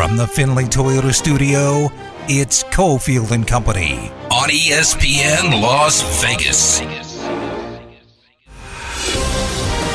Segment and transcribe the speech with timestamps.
[0.00, 1.90] From the Findlay Toyota studio,
[2.26, 6.80] it's Cofield and Company on ESPN Las Vegas.
[6.80, 6.86] All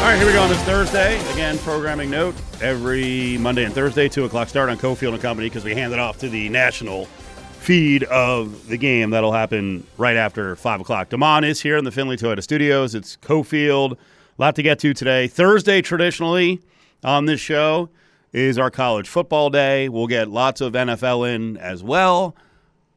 [0.03, 1.17] right, here we go on this Thursday.
[1.31, 5.63] Again, programming note every Monday and Thursday, 2 o'clock start on Cofield and Company because
[5.63, 7.05] we hand it off to the national
[7.61, 9.09] feed of the game.
[9.09, 11.09] That'll happen right after 5 o'clock.
[11.09, 12.93] Damon is here in the Findlay Toyota studios.
[12.93, 13.93] It's Cofield.
[13.93, 13.97] A
[14.37, 15.25] lot to get to today.
[15.27, 16.61] Thursday, traditionally
[17.03, 17.89] on this show,
[18.35, 19.87] is our college football day.
[19.87, 22.35] We'll get lots of NFL in as well.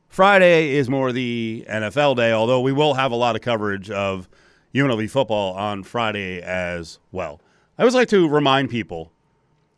[0.09, 4.29] Friday is more the NFL day, although we will have a lot of coverage of
[4.75, 7.41] UNLV football on Friday as well.
[7.79, 9.13] I always like to remind people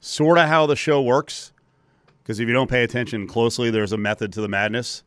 [0.00, 1.52] sort of how the show works
[2.22, 5.02] because if you don't pay attention closely, there's a method to the madness.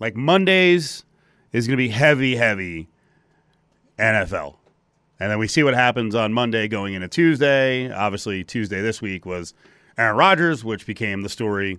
[0.00, 1.04] Like Mondays
[1.52, 2.88] is going to be heavy, heavy
[4.00, 4.56] NFL.
[5.20, 7.92] And then we see what happens on Monday going into Tuesday.
[7.92, 9.54] Obviously, Tuesday this week was
[9.98, 11.78] Aaron Rodgers, which became the story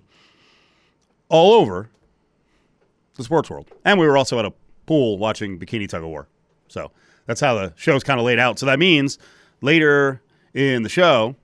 [1.28, 1.88] all over
[3.16, 3.68] the sports world.
[3.84, 4.52] And we were also at a
[4.86, 6.28] pool watching Bikini Tug of War.
[6.68, 6.90] So
[7.26, 8.58] that's how the show's kind of laid out.
[8.58, 9.18] So that means
[9.60, 10.22] later
[10.54, 11.36] in the show,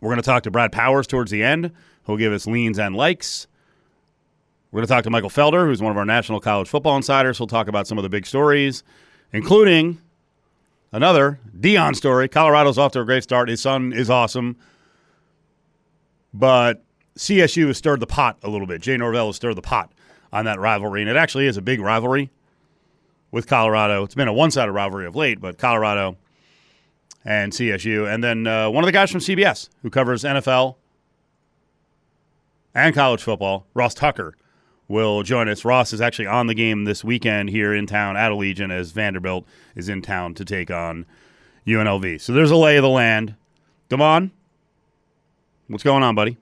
[0.00, 1.72] we're going to talk to Brad Powers towards the end,
[2.04, 3.46] who'll give us leans and likes.
[4.70, 7.38] We're going to talk to Michael Felder, who's one of our national college football insiders.
[7.38, 8.82] He'll talk about some of the big stories,
[9.32, 10.00] including
[10.92, 12.28] another Deion story.
[12.28, 13.48] Colorado's off to a great start.
[13.48, 14.56] His son is awesome.
[16.34, 16.82] But
[17.16, 18.80] CSU has stirred the pot a little bit.
[18.80, 19.92] Jay Norvell has stirred the pot
[20.32, 22.30] on that rivalry, and it actually is a big rivalry
[23.30, 24.02] with Colorado.
[24.04, 26.16] It's been a one-sided rivalry of late, but Colorado
[27.24, 30.76] and CSU, and then uh, one of the guys from CBS who covers NFL
[32.74, 34.34] and college football, Ross Tucker,
[34.88, 35.64] will join us.
[35.64, 39.46] Ross is actually on the game this weekend here in town at Allegiant as Vanderbilt
[39.76, 41.06] is in town to take on
[41.66, 42.20] UNLV.
[42.20, 43.36] So there's a lay of the land.
[43.88, 44.32] Damon,
[45.72, 46.36] What's going on, buddy?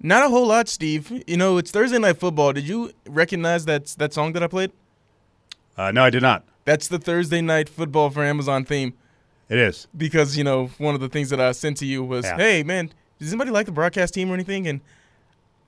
[0.00, 1.22] Not a whole lot, Steve.
[1.26, 2.54] You know, it's Thursday night football.
[2.54, 4.72] Did you recognize that that song that I played?
[5.76, 6.44] Uh, no, I did not.
[6.64, 8.94] That's the Thursday night football for Amazon theme.
[9.50, 12.24] It is because you know one of the things that I sent to you was,
[12.24, 12.38] yeah.
[12.38, 14.80] "Hey, man, does anybody like the broadcast team or anything?" And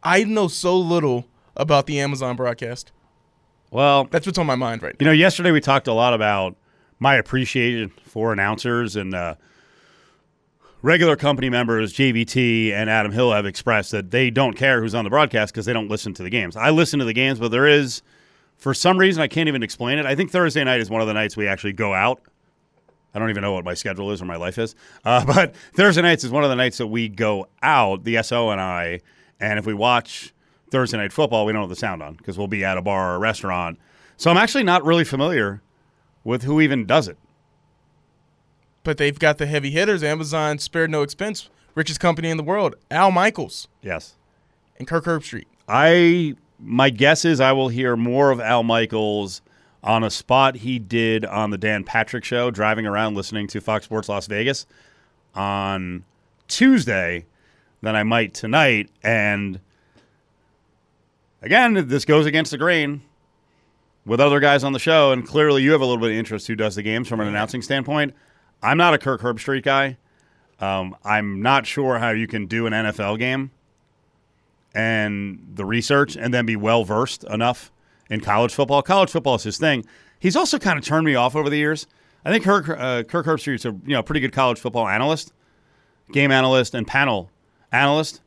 [0.03, 1.27] I know so little
[1.59, 2.91] about the Amazon broadcast.
[3.71, 5.05] Well, that's what's on my mind right now.
[5.05, 6.57] You know, yesterday we talked a lot about
[7.01, 9.15] my appreciation for announcers and.
[9.15, 9.35] Uh,
[10.83, 15.05] regular company members, JVT and Adam Hill, have expressed that they don't care who's on
[15.05, 16.57] the broadcast because they don't listen to the games.
[16.57, 18.03] I listen to the games, but there is,
[18.57, 20.07] for some reason, I can't even explain it.
[20.07, 22.23] I think Thursday night is one of the nights we actually go out.
[23.13, 24.75] I don't even know what my schedule is or my life is.
[25.05, 28.51] Uh, but Thursday nights is one of the nights that we go out, the SO
[28.51, 29.01] and I.
[29.41, 30.33] And if we watch
[30.71, 33.13] Thursday night football, we don't have the sound on because we'll be at a bar
[33.13, 33.79] or a restaurant.
[34.17, 35.63] So I'm actually not really familiar
[36.23, 37.17] with who even does it
[38.85, 40.03] but they've got the heavy hitters.
[40.03, 41.49] Amazon spared no expense.
[41.75, 43.69] Richest company in the world, Al Michaels.
[43.83, 44.15] Yes.
[44.79, 45.45] And Kirk Herbstreit.
[45.69, 49.41] I my guess is I will hear more of Al Michaels
[49.83, 53.85] on a spot he did on the Dan Patrick show, driving around listening to Fox
[53.85, 54.67] Sports Las Vegas
[55.35, 56.05] on
[56.49, 57.25] Tuesday
[57.81, 58.91] than I might tonight.
[59.03, 59.61] And
[61.41, 63.03] again, this goes against the grain
[64.05, 66.47] with other guys on the show, and clearly you have a little bit of interest
[66.47, 68.15] who does the games from an announcing standpoint.
[68.63, 69.97] I'm not a Kirk Herbstreit guy.
[70.61, 73.51] Um, I'm not sure how you can do an NFL game
[74.75, 77.73] and the research and then be well versed enough
[78.11, 78.83] in college football.
[78.83, 79.85] College football is his thing.
[80.19, 81.87] He's also kind of turned me off over the years.
[82.25, 85.33] I think Kirk, uh, Kirk Herbstreit's a you know pretty good college football analyst,
[86.13, 87.31] game analyst, and panel
[87.73, 88.21] analyst.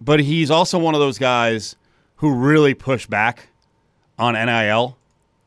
[0.00, 1.74] But he's also one of those guys
[2.16, 3.48] who really push back
[4.18, 4.96] on NIL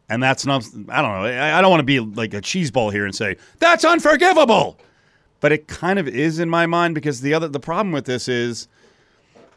[0.09, 3.05] and that's not, I don't know, I, don't want to be like a cheeseball here
[3.05, 4.77] and say, that's unforgivable.
[5.39, 8.27] But it kind of is in my mind because the other, the problem with this
[8.27, 8.67] is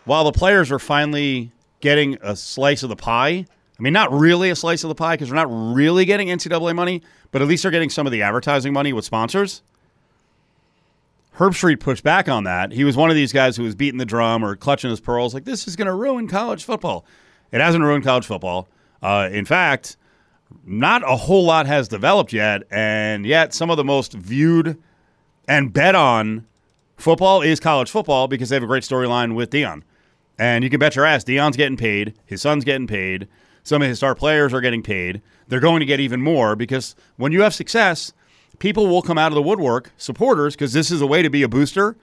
[0.05, 3.47] while the players are finally getting a slice of the pie,
[3.79, 6.75] I mean, not really a slice of the pie because they're not really getting NCAA
[6.77, 7.03] money,
[7.33, 9.63] but at least they're getting some of the advertising money with sponsors.
[11.37, 12.73] Herbstreit pushed back on that.
[12.73, 15.33] He was one of these guys who was beating the drum or clutching his pearls,
[15.33, 17.07] like, this is going to ruin college football.
[17.51, 18.69] It hasn't ruined college football.
[19.03, 19.97] Uh, in fact,
[20.65, 24.77] not a whole lot has developed yet, and yet some of the most viewed
[25.49, 26.47] and bet on
[26.97, 29.83] football is college football because they have a great storyline with Deion.
[30.39, 33.29] And you can bet your ass Deion's getting paid, his son's getting paid,
[33.63, 35.23] some of his star players are getting paid.
[35.49, 38.13] They're going to get even more because when you have success,
[38.59, 41.43] people will come out of the woodwork, supporters, because this is a way to be
[41.43, 41.97] a booster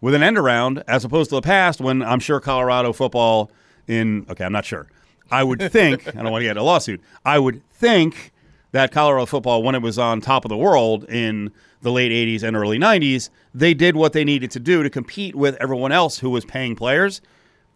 [0.00, 3.50] with an end around as opposed to the past when I'm sure Colorado football
[3.86, 4.86] in okay, I'm not sure.
[5.30, 7.00] I would think, I don't want to get a lawsuit.
[7.24, 8.32] I would think
[8.72, 11.52] that Colorado football, when it was on top of the world in
[11.82, 15.34] the late 80s and early 90s, they did what they needed to do to compete
[15.34, 17.20] with everyone else who was paying players.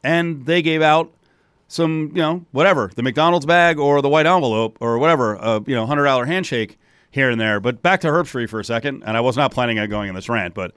[0.02, 1.12] And they gave out
[1.69, 5.75] some, you know, whatever, the McDonald's bag or the white envelope or whatever, a, you
[5.75, 6.79] know, $100 handshake
[7.11, 7.61] here and there.
[7.61, 9.02] But back to Herbstreit for a second.
[9.05, 10.73] And I was not planning on going on this rant, but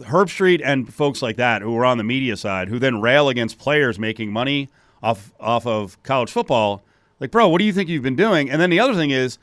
[0.00, 3.58] Herbstreit and folks like that who are on the media side who then rail against
[3.58, 4.68] players making money
[5.02, 6.82] off off of college football.
[7.20, 8.50] Like, bro, what do you think you've been doing?
[8.50, 9.38] And then the other thing is,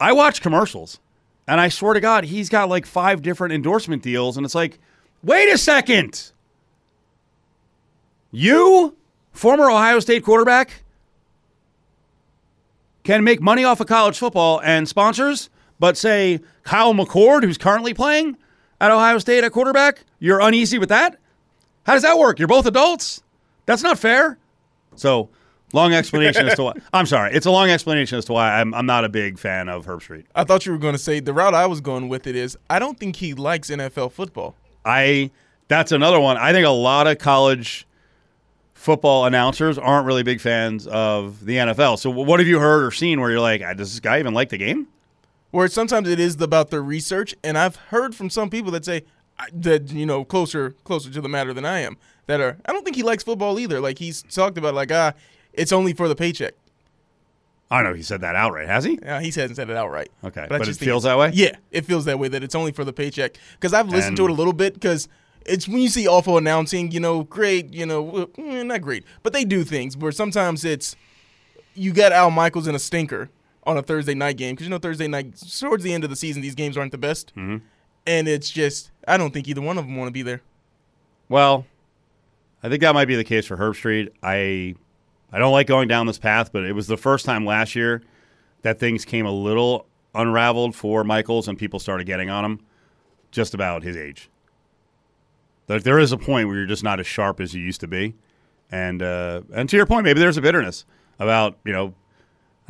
[0.00, 1.00] I watch commercials,
[1.46, 4.78] and I swear to God, he's got like five different endorsement deals, and it's like,
[5.22, 6.32] wait a second,
[8.30, 8.96] you,
[9.32, 10.82] former Ohio State quarterback,
[13.04, 17.94] can make money off of college football and sponsors, but say Kyle McCord, who's currently
[17.94, 18.36] playing
[18.80, 21.18] at Ohio State at quarterback, you're uneasy with that?
[21.84, 22.38] How does that work?
[22.38, 23.22] You're both adults?
[23.66, 24.38] That's not fair.
[24.96, 25.30] So,
[25.72, 26.72] long explanation as to why.
[26.92, 27.32] I'm sorry.
[27.34, 30.24] It's a long explanation as to why I'm, I'm not a big fan of Herbstreit.
[30.34, 32.56] I thought you were going to say the route I was going with it is
[32.68, 34.54] I don't think he likes NFL football.
[34.84, 35.30] I
[35.68, 36.36] that's another one.
[36.36, 37.86] I think a lot of college
[38.74, 41.98] football announcers aren't really big fans of the NFL.
[41.98, 44.34] So what have you heard or seen where you're like, ah, does this guy even
[44.34, 44.88] like the game?
[45.52, 49.04] Where sometimes it is about the research, and I've heard from some people that say
[49.52, 51.96] that you know closer closer to the matter than I am
[52.26, 53.80] that are I don't think he likes football either.
[53.80, 55.12] Like he's talked about like ah,
[55.52, 56.54] it's only for the paycheck.
[57.70, 57.96] I don't know.
[57.96, 58.98] He said that outright, has he?
[59.02, 60.10] Yeah, he hasn't said it outright.
[60.22, 61.30] Okay, but, but it feels that way.
[61.32, 62.28] Yeah, it feels that way.
[62.28, 63.38] That it's only for the paycheck.
[63.52, 64.74] Because I've listened and to it a little bit.
[64.74, 65.08] Because
[65.46, 69.32] it's when you see awful announcing, you know, great, you know, eh, not great, but
[69.32, 70.96] they do things where sometimes it's
[71.74, 73.30] you got Al Michaels in a stinker
[73.64, 76.16] on a Thursday night game because you know Thursday night towards the end of the
[76.16, 77.64] season these games aren't the best, mm-hmm.
[78.06, 80.42] And it's just I don't think either one of them want to be there.
[81.28, 81.66] Well,
[82.62, 84.10] I think that might be the case for Herbstreit.
[84.22, 84.74] I
[85.32, 88.02] I don't like going down this path, but it was the first time last year
[88.62, 92.60] that things came a little unraveled for Michaels and people started getting on him
[93.30, 94.28] just about his age.
[95.68, 97.86] Like there is a point where you're just not as sharp as you used to
[97.86, 98.14] be,
[98.70, 100.84] and uh, and to your point, maybe there's a bitterness
[101.18, 101.94] about you know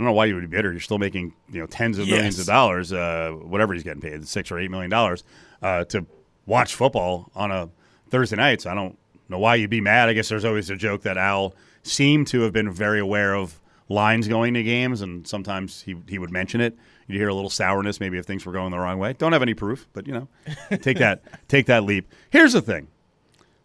[0.02, 0.70] don't know why you would be bitter.
[0.72, 2.16] You're still making you know tens of yes.
[2.16, 5.24] millions of dollars, uh, whatever he's getting paid, six or eight million dollars,
[5.62, 6.06] uh, to
[6.46, 7.68] watch football on a
[8.10, 8.62] Thursday night.
[8.62, 10.08] So I don't know why you'd be mad.
[10.08, 13.60] I guess there's always a joke that Al seemed to have been very aware of
[13.88, 16.76] lines going to games, and sometimes he he would mention it.
[17.06, 19.12] You'd hear a little sourness, maybe if things were going the wrong way.
[19.12, 20.28] Don't have any proof, but you know,
[20.78, 22.10] take that take that leap.
[22.30, 22.88] Here's the thing.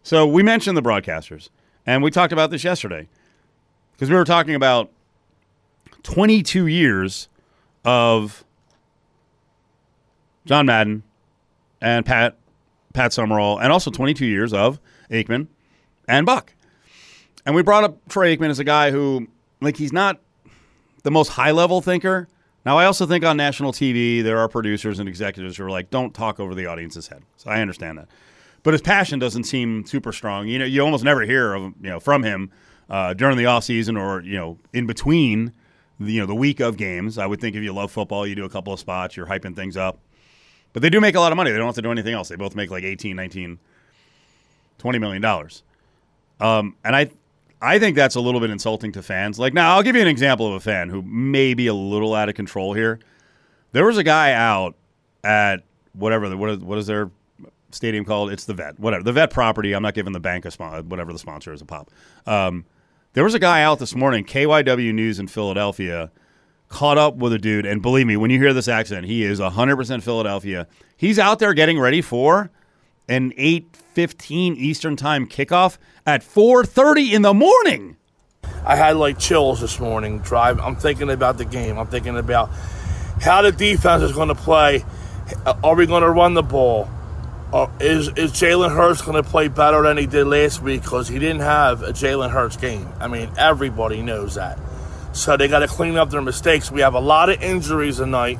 [0.02, 1.50] So we mentioned the broadcasters,
[1.86, 3.08] and we talked about this yesterday
[3.92, 4.90] because we were talking about
[6.08, 7.28] 22 years
[7.84, 8.42] of
[10.46, 11.02] John Madden
[11.82, 12.38] and Pat
[12.94, 15.48] Pat Summerall, and also 22 years of Aikman
[16.08, 16.54] and Buck.
[17.44, 19.28] And we brought up Troy Aikman as a guy who,
[19.60, 20.18] like, he's not
[21.02, 22.26] the most high level thinker.
[22.64, 25.90] Now, I also think on national TV, there are producers and executives who are like,
[25.90, 27.22] don't talk over the audience's head.
[27.36, 28.08] So I understand that.
[28.62, 30.48] But his passion doesn't seem super strong.
[30.48, 32.50] You know, you almost never hear of, you know, from him
[32.88, 35.52] uh, during the off season or, you know, in between,
[36.00, 37.18] you know, the week of games.
[37.18, 39.54] I would think if you love football, you do a couple of spots, you're hyping
[39.56, 39.98] things up.
[40.72, 41.50] But they do make a lot of money.
[41.50, 42.28] They don't have to do anything else.
[42.28, 43.58] They both make like 18, 19,
[44.78, 45.62] 20 million dollars.
[46.40, 47.10] Um, and I
[47.60, 49.38] I think that's a little bit insulting to fans.
[49.38, 52.14] Like now, I'll give you an example of a fan who may be a little
[52.14, 53.00] out of control here.
[53.72, 54.76] There was a guy out
[55.24, 57.10] at whatever the, what is, what is their
[57.72, 58.30] stadium called?
[58.30, 59.72] It's the Vet, whatever the Vet property.
[59.72, 61.90] I'm not giving the bank a spon- whatever the sponsor is a pop.
[62.26, 62.64] Um,
[63.14, 66.10] there was a guy out this morning, KYW News in Philadelphia,
[66.68, 69.40] caught up with a dude, and believe me, when you hear this accent, he is
[69.40, 70.66] 100% Philadelphia.
[70.96, 72.50] He's out there getting ready for
[73.08, 77.96] an 8:15 Eastern Time kickoff at 4:30 in the morning.
[78.64, 80.18] I had like chills this morning.
[80.18, 80.60] Drive.
[80.60, 81.78] I'm thinking about the game.
[81.78, 82.50] I'm thinking about
[83.20, 84.84] how the defense is going to play.
[85.64, 86.88] Are we going to run the ball?
[87.52, 90.82] Uh, is is Jalen Hurts going to play better than he did last week?
[90.82, 92.88] Because he didn't have a Jalen Hurts game.
[93.00, 94.58] I mean, everybody knows that.
[95.12, 96.70] So they got to clean up their mistakes.
[96.70, 98.38] We have a lot of injuries tonight.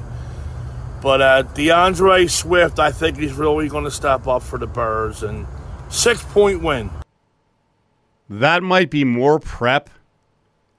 [1.01, 5.23] But uh, D'Andre Swift, I think he's really going to step up for the Birds
[5.23, 5.47] and
[5.89, 6.91] six point win.
[8.29, 9.89] That might be more prep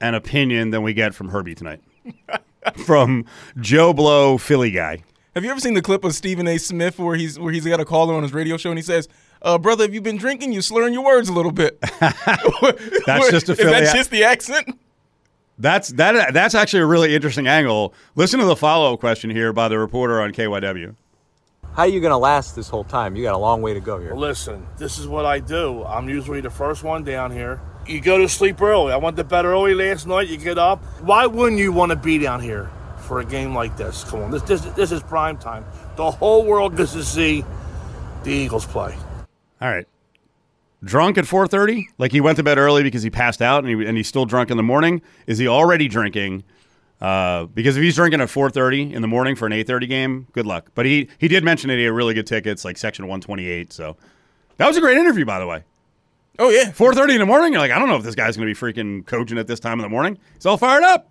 [0.00, 1.80] and opinion than we get from Herbie tonight.
[2.84, 3.24] from
[3.58, 5.02] Joe Blow, Philly guy.
[5.34, 6.58] Have you ever seen the clip of Stephen A.
[6.58, 9.08] Smith where he's where he's got a caller on his radio show and he says,
[9.42, 10.52] uh, "Brother, have you been drinking?
[10.52, 13.70] You slurring your words a little bit." That's just a Philly.
[13.82, 14.76] Is that just the accent?
[15.56, 16.34] That's that.
[16.34, 17.94] That's actually a really interesting angle.
[18.16, 20.96] Listen to the follow up question here by the reporter on KYW.
[21.74, 23.14] How are you going to last this whole time?
[23.14, 24.14] You got a long way to go here.
[24.14, 25.84] Listen, this is what I do.
[25.84, 27.60] I'm usually the first one down here.
[27.86, 28.92] You go to sleep early.
[28.92, 30.26] I went to bed early last night.
[30.26, 30.82] You get up.
[31.02, 32.68] Why wouldn't you want to be down here
[33.10, 34.04] for a game like this.
[34.04, 35.64] Come on, this this, this is prime time.
[35.96, 37.44] The whole world gets to see
[38.22, 38.96] the Eagles play.
[39.60, 39.88] All right.
[40.84, 41.86] Drunk at 4:30?
[41.98, 44.26] Like he went to bed early because he passed out and, he, and he's still
[44.26, 45.02] drunk in the morning?
[45.26, 46.44] Is he already drinking?
[47.00, 50.46] Uh, because if he's drinking at 4:30 in the morning for an 8:30 game, good
[50.46, 50.70] luck.
[50.76, 53.72] But he he did mention that he had really good tickets, like section 128.
[53.72, 53.96] So
[54.58, 55.64] that was a great interview, by the way.
[56.38, 57.54] Oh yeah, 4:30 in the morning.
[57.54, 59.58] You're like, I don't know if this guy's going to be freaking coaching at this
[59.58, 60.16] time in the morning.
[60.34, 61.09] He's all fired up,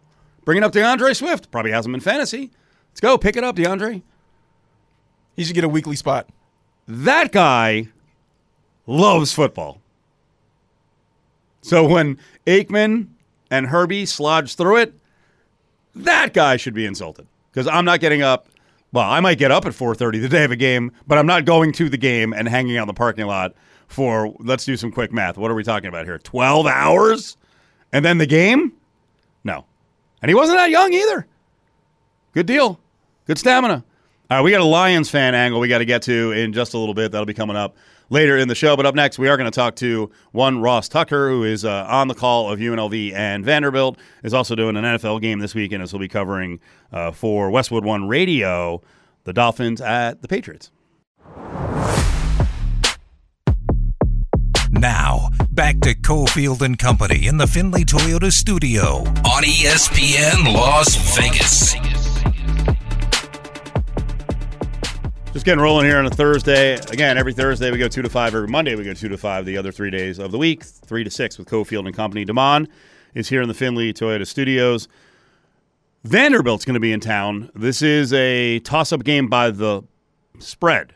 [0.50, 1.52] bringing up D'Andre Swift.
[1.52, 2.50] Probably has him in fantasy.
[2.90, 4.02] Let's go, pick it up, D'Andre.
[5.36, 6.28] He should get a weekly spot.
[6.88, 7.90] That guy
[8.88, 9.80] loves football.
[11.62, 13.10] So when Aikman
[13.52, 14.96] and Herbie slodge through it,
[15.94, 18.48] that guy should be insulted because I'm not getting up.
[18.92, 21.46] Well, I might get up at 4:30 the day of a game, but I'm not
[21.46, 23.54] going to the game and hanging out in the parking lot
[23.88, 24.34] for.
[24.40, 25.38] Let's do some quick math.
[25.38, 26.18] What are we talking about here?
[26.18, 27.38] 12 hours,
[27.94, 28.74] and then the game?
[29.44, 29.66] No,
[30.22, 31.28] and he wasn't that young either.
[32.34, 32.80] Good deal,
[33.26, 33.84] good stamina.
[34.32, 36.76] All right, we got a Lions fan angle we got to get to in just
[36.76, 37.12] a little bit.
[37.12, 37.76] That'll be coming up
[38.12, 38.76] later in the show.
[38.76, 41.88] But up next, we are going to talk to one Ross Tucker, who is uh,
[41.90, 45.82] on the call of UNLV and Vanderbilt, is also doing an NFL game this weekend,
[45.82, 46.60] as he'll be covering
[46.92, 48.82] uh, for Westwood One Radio
[49.24, 50.72] the Dolphins at the Patriots.
[54.72, 61.74] Now, back to Cofield and Company in the Findlay Toyota studio on ESPN Las Vegas.
[65.34, 66.76] Just getting rolling here on a Thursday.
[66.76, 68.34] Again, every Thursday we go two to five.
[68.34, 69.46] Every Monday we go two to five.
[69.46, 72.24] The other three days of the week, three to six with Cofield and Company.
[72.24, 72.70] Damon
[73.14, 74.88] is here in the Findlay Toyota Studios.
[76.06, 77.52] Vanderbilt's going to be in town.
[77.54, 79.84] This is a toss-up game by the
[80.40, 80.96] spread.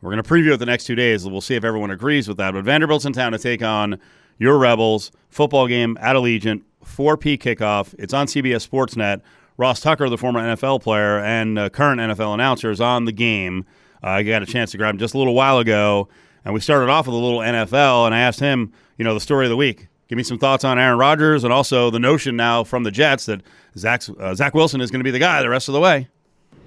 [0.00, 1.26] We're going to preview it the next two days.
[1.26, 2.52] We'll see if everyone agrees with that.
[2.52, 3.98] But Vanderbilt's in town to take on
[4.38, 5.12] your Rebels.
[5.28, 7.94] Football game at Allegiant, 4P kickoff.
[7.98, 9.20] It's on CBS Sportsnet.
[9.58, 13.66] Ross Tucker, the former NFL player and uh, current NFL announcer, is on the game.
[14.02, 16.08] Uh, I got a chance to grab him just a little while ago,
[16.46, 19.20] and we started off with a little NFL, and I asked him, you know, the
[19.20, 19.88] story of the week.
[20.08, 23.26] Give me some thoughts on Aaron Rodgers and also the notion now from the Jets
[23.26, 23.42] that
[23.76, 26.08] Zach, uh, Zach Wilson is going to be the guy the rest of the way.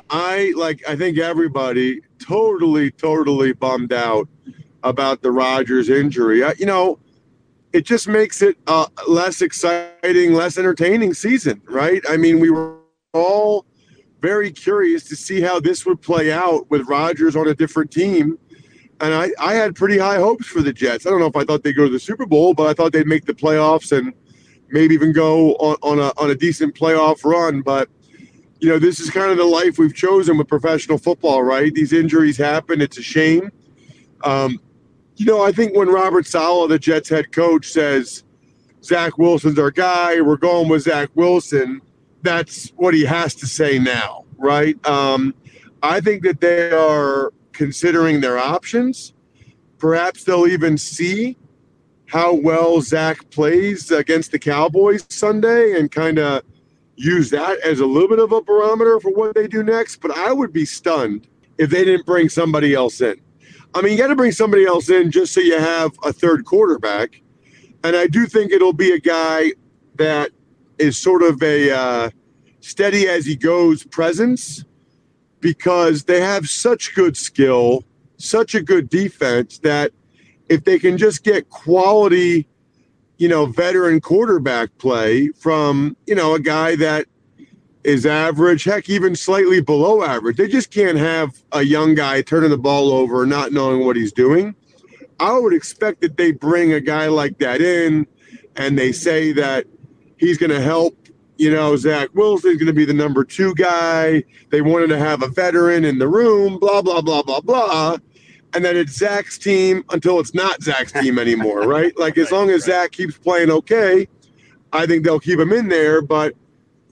[0.10, 0.84] I like.
[0.88, 4.28] I think everybody totally, totally bummed out
[4.84, 6.44] about the Rodgers injury.
[6.44, 7.00] I, you know,
[7.74, 12.04] it just makes it a less exciting, less entertaining season, right?
[12.08, 12.78] I mean, we were
[13.14, 13.66] all
[14.22, 18.38] very curious to see how this would play out with Rodgers on a different team.
[19.02, 21.06] And I, I had pretty high hopes for the Jets.
[21.06, 22.94] I don't know if I thought they'd go to the Super Bowl, but I thought
[22.94, 24.14] they'd make the playoffs and
[24.70, 27.62] maybe even go on, on a on a decent playoff run.
[27.62, 27.90] But
[28.60, 31.74] you know, this is kind of the life we've chosen with professional football, right?
[31.74, 32.82] These injuries happen.
[32.82, 33.52] It's a shame.
[34.24, 34.60] Um,
[35.18, 38.24] you know, I think when Robert Saleh, the Jets head coach, says
[38.84, 41.82] Zach Wilson's our guy, we're going with Zach Wilson
[42.24, 44.84] that's what he has to say now, right?
[44.88, 45.36] Um,
[45.84, 49.14] I think that they are considering their options.
[49.78, 51.38] Perhaps they'll even see
[52.08, 56.44] how well Zach plays against the Cowboys Sunday and kind of
[56.96, 59.98] use that as a little bit of a barometer for what they do next.
[59.98, 63.20] But I would be stunned if they didn't bring somebody else in.
[63.74, 66.46] I mean, you got to bring somebody else in just so you have a third
[66.46, 67.22] quarterback.
[67.84, 69.54] And I do think it'll be a guy
[69.96, 70.32] that
[70.78, 72.10] is sort of a uh,
[72.62, 74.64] steady as he goes presence
[75.40, 77.84] because they have such good skill,
[78.18, 79.92] such a good defense that
[80.50, 82.48] if they can just get quality,
[83.18, 87.06] you know, veteran quarterback play from, you know, a guy that
[87.84, 90.38] is average, heck, even slightly below average.
[90.38, 94.14] They just can't have a young guy turning the ball over, not knowing what he's
[94.14, 94.56] doing.
[95.20, 98.08] I would expect that they bring a guy like that in
[98.56, 99.66] and they say that
[100.18, 100.98] he's going to help
[101.38, 104.24] you know, Zach Wilson's going to be the number two guy.
[104.52, 107.98] They wanted to have a veteran in the room, blah, blah, blah, blah, blah.
[108.54, 111.98] And then it's Zach's team until it's not Zach's team anymore, right?
[111.98, 114.08] Like, as long as Zach keeps playing okay,
[114.72, 116.02] I think they'll keep him in there.
[116.02, 116.36] But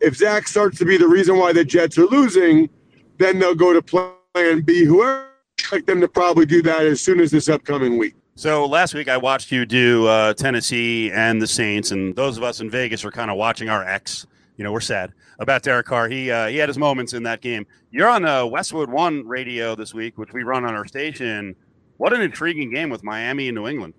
[0.01, 2.69] if Zach starts to be the reason why the Jets are losing,
[3.17, 4.85] then they'll go to plan B.
[4.85, 5.27] Whoever
[5.57, 8.15] expect them to probably do that as soon as this upcoming week.
[8.35, 12.43] So last week I watched you do uh, Tennessee and the Saints, and those of
[12.43, 14.25] us in Vegas are kind of watching our ex
[14.61, 16.07] you know, we're sad about Derek Carr.
[16.07, 17.65] He uh, he had his moments in that game.
[17.89, 21.55] You're on uh, Westwood One radio this week, which we run on our station.
[21.97, 23.93] What an intriguing game with Miami and New England.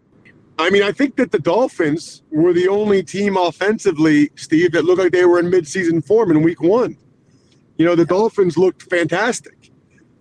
[0.58, 5.00] I mean, I think that the Dolphins were the only team offensively, Steve, that looked
[5.00, 6.96] like they were in midseason form in week one.
[7.78, 9.70] You know, the Dolphins looked fantastic.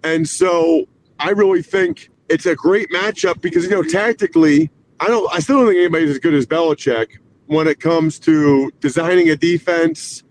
[0.04, 0.86] And so
[1.20, 5.58] I really think it's a great matchup because, you know, tactically, I don't I still
[5.58, 10.24] don't think anybody's as good as Belichick when it comes to designing a defense,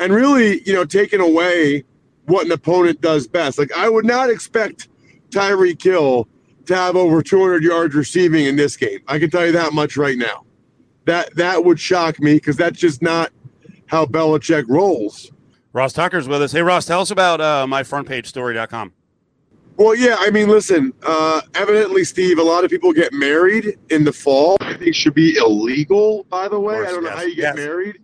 [0.00, 1.84] and really, you know, taking away
[2.26, 3.58] what an opponent does best.
[3.58, 4.88] Like I would not expect
[5.30, 6.28] Tyreek Hill
[6.66, 9.00] to have over 200 yards receiving in this game.
[9.08, 10.44] I can tell you that much right now.
[11.06, 13.32] That that would shock me because that's just not
[13.86, 15.32] how Belichick rolls.
[15.72, 16.52] Ross Tucker's with us.
[16.52, 18.92] Hey, Ross, tell us about uh, myfrontpagestory.com.
[19.76, 24.02] Well, yeah, I mean, listen, uh, evidently, Steve, a lot of people get married in
[24.02, 24.56] the fall.
[24.60, 26.74] I think should be illegal, by the way.
[26.74, 27.56] Course, I don't yes, know how you get yes.
[27.56, 27.98] married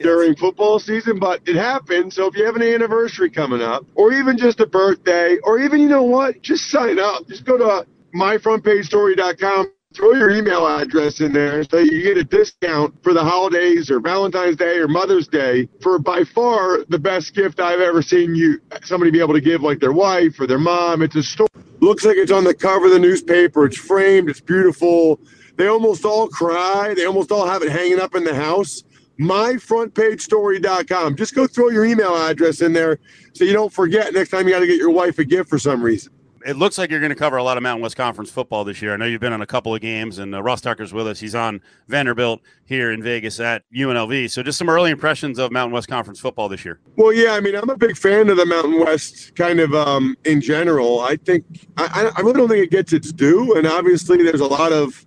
[0.00, 2.16] during football season, but it happens.
[2.16, 5.80] So if you have an anniversary coming up, or even just a birthday, or even,
[5.80, 7.26] you know what, just sign up.
[7.28, 12.94] Just go to myfrontpagestory.com throw your email address in there so you get a discount
[13.02, 17.58] for the holidays or Valentine's Day or Mother's Day for by far the best gift
[17.58, 21.02] I've ever seen you somebody be able to give like their wife or their mom.
[21.02, 21.48] It's a story.
[21.80, 23.66] Looks like it's on the cover of the newspaper.
[23.66, 24.30] It's framed.
[24.30, 25.18] It's beautiful.
[25.56, 26.94] They almost all cry.
[26.94, 28.84] They almost all have it hanging up in the house.
[29.20, 31.16] MyFrontPageStory.com.
[31.16, 32.98] Just go throw your email address in there
[33.32, 35.58] so you don't forget next time you got to get your wife a gift for
[35.58, 36.12] some reason
[36.44, 38.80] it looks like you're going to cover a lot of Mountain West Conference football this
[38.80, 38.94] year.
[38.94, 41.20] I know you've been on a couple of games, and uh, Ross Tucker's with us.
[41.20, 44.30] He's on Vanderbilt here in Vegas at UNLV.
[44.30, 46.80] So, just some early impressions of Mountain West Conference football this year.
[46.96, 50.16] Well, yeah, I mean, I'm a big fan of the Mountain West kind of um,
[50.24, 51.00] in general.
[51.00, 51.44] I think
[51.76, 55.04] I, I really don't think it gets its due, and obviously, there's a lot of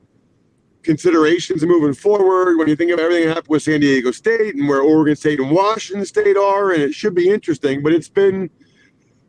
[0.83, 4.67] considerations moving forward when you think of everything that happened with San Diego State and
[4.67, 7.81] where Oregon State and Washington State are, and it should be interesting.
[7.81, 8.49] But it's been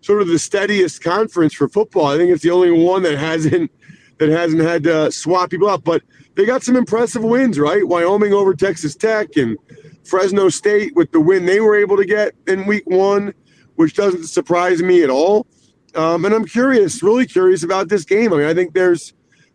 [0.01, 2.07] sort of the steadiest conference for football.
[2.07, 3.71] I think it's the only one that hasn't
[4.19, 5.85] that hasn't had to swap people up.
[5.85, 6.03] But
[6.35, 7.87] they got some impressive wins, right?
[7.87, 9.57] Wyoming over Texas Tech and
[10.05, 13.33] Fresno State with the win they were able to get in week one,
[13.77, 15.47] which doesn't surprise me at all.
[15.95, 18.33] Um, and I'm curious, really curious about this game.
[18.33, 19.15] I mean, I think there's,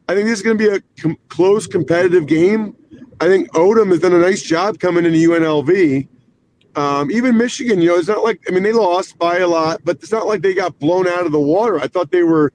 [0.10, 2.76] I think this is going to be a com- close, competitive game.
[3.22, 6.08] I think Odom has done a nice job coming into UNLV.
[6.76, 9.82] Um, even Michigan, you know, it's not like I mean they lost by a lot,
[9.84, 11.80] but it's not like they got blown out of the water.
[11.80, 12.52] I thought they were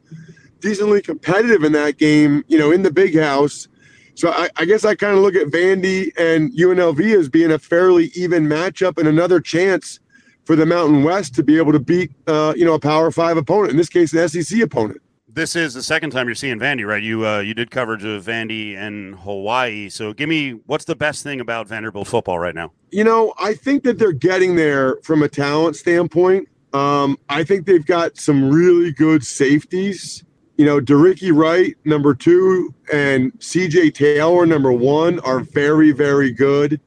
[0.58, 3.68] decently competitive in that game, you know, in the big house.
[4.16, 7.58] So I, I guess I kind of look at Vandy and UNLV as being a
[7.60, 10.00] fairly even matchup and another chance
[10.44, 13.36] for the Mountain West to be able to beat, uh, you know, a Power Five
[13.36, 13.70] opponent.
[13.70, 15.00] In this case, an SEC opponent
[15.34, 17.02] this is the second time you're seeing Vandy, right?
[17.02, 19.88] You uh, you did coverage of Vandy and Hawaii.
[19.88, 22.72] So give me what's the best thing about Vanderbilt football right now?
[22.90, 26.48] You know, I think that they're getting there from a talent standpoint.
[26.72, 30.24] Um, I think they've got some really good safeties.
[30.56, 36.80] You know, De'Rickey Wright, number two, and CJ Taylor, number one, are very, very good.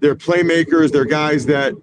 [0.00, 0.92] They're playmakers.
[0.92, 1.74] They're guys that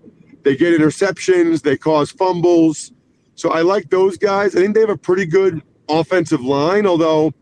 [0.44, 2.92] they get interceptions, they cause fumbles.
[3.36, 4.56] So I like those guys.
[4.56, 7.34] I think they have a pretty good offensive line, although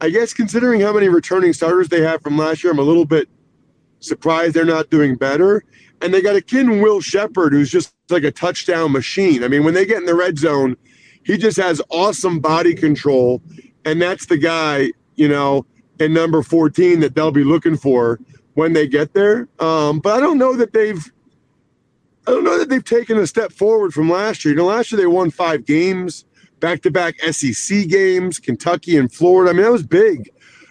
[0.00, 3.06] I guess considering how many returning starters they have from last year, I'm a little
[3.06, 3.28] bit
[4.00, 5.64] surprised they're not doing better.
[6.02, 9.42] And they got a kid Will Sheppard, who's just like a touchdown machine.
[9.42, 10.76] I mean, when they get in the red zone,
[11.24, 13.40] he just has awesome body control.
[13.84, 15.64] And that's the guy, you know,
[15.98, 18.20] in number 14 that they'll be looking for
[18.54, 19.48] when they get there.
[19.58, 21.10] Um, but I don't know that they've
[22.28, 24.52] I don't know that they've taken a step forward from last year.
[24.52, 26.24] You know, last year they won five games
[26.60, 29.50] back to back SEC games, Kentucky and Florida.
[29.50, 30.30] I mean, that was big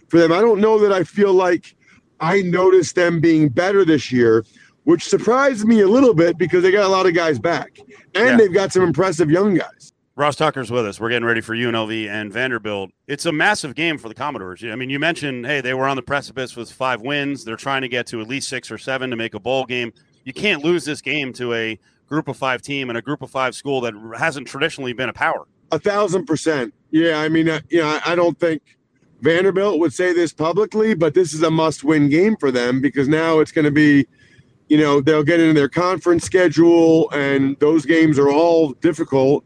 [0.09, 0.31] for them.
[0.31, 1.75] I don't know that I feel like
[2.19, 4.45] I noticed them being better this year,
[4.83, 7.77] which surprised me a little bit because they got a lot of guys back
[8.13, 8.37] and yeah.
[8.37, 9.93] they've got some impressive young guys.
[10.17, 10.97] Ross Tucker's with us.
[10.97, 12.91] We're getting ready for UNLV and Vanderbilt.
[13.05, 14.63] It's a massive game for the Commodores.
[14.63, 17.43] I mean, you mentioned, hey, they were on the precipice with five wins.
[17.43, 19.91] They're trying to get to at least six or seven to make a bowl game.
[20.23, 23.29] You can't lose this game to a group of five team and a group of
[23.29, 25.45] five school that hasn't traditionally been a power.
[25.71, 26.73] A thousand percent.
[26.91, 28.61] Yeah, I mean, uh, you know, I, I don't think
[29.21, 33.39] Vanderbilt would say this publicly, but this is a must-win game for them because now
[33.39, 34.07] it's going to be,
[34.69, 39.43] you know, they'll get into their conference schedule, and those games are all difficult,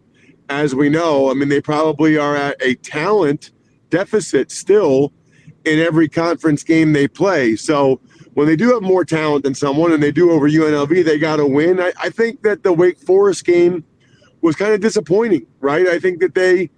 [0.49, 1.31] as we know.
[1.31, 3.51] I mean, they probably are at a talent
[3.89, 5.13] deficit still
[5.65, 7.55] in every conference game they play.
[7.55, 7.99] So
[8.33, 11.37] when they do have more talent than someone, and they do over UNLV, they got
[11.37, 11.79] to win.
[11.79, 13.83] I, I think that the Wake Forest game
[14.41, 15.87] was kind of disappointing, right?
[15.87, 16.69] I think that they,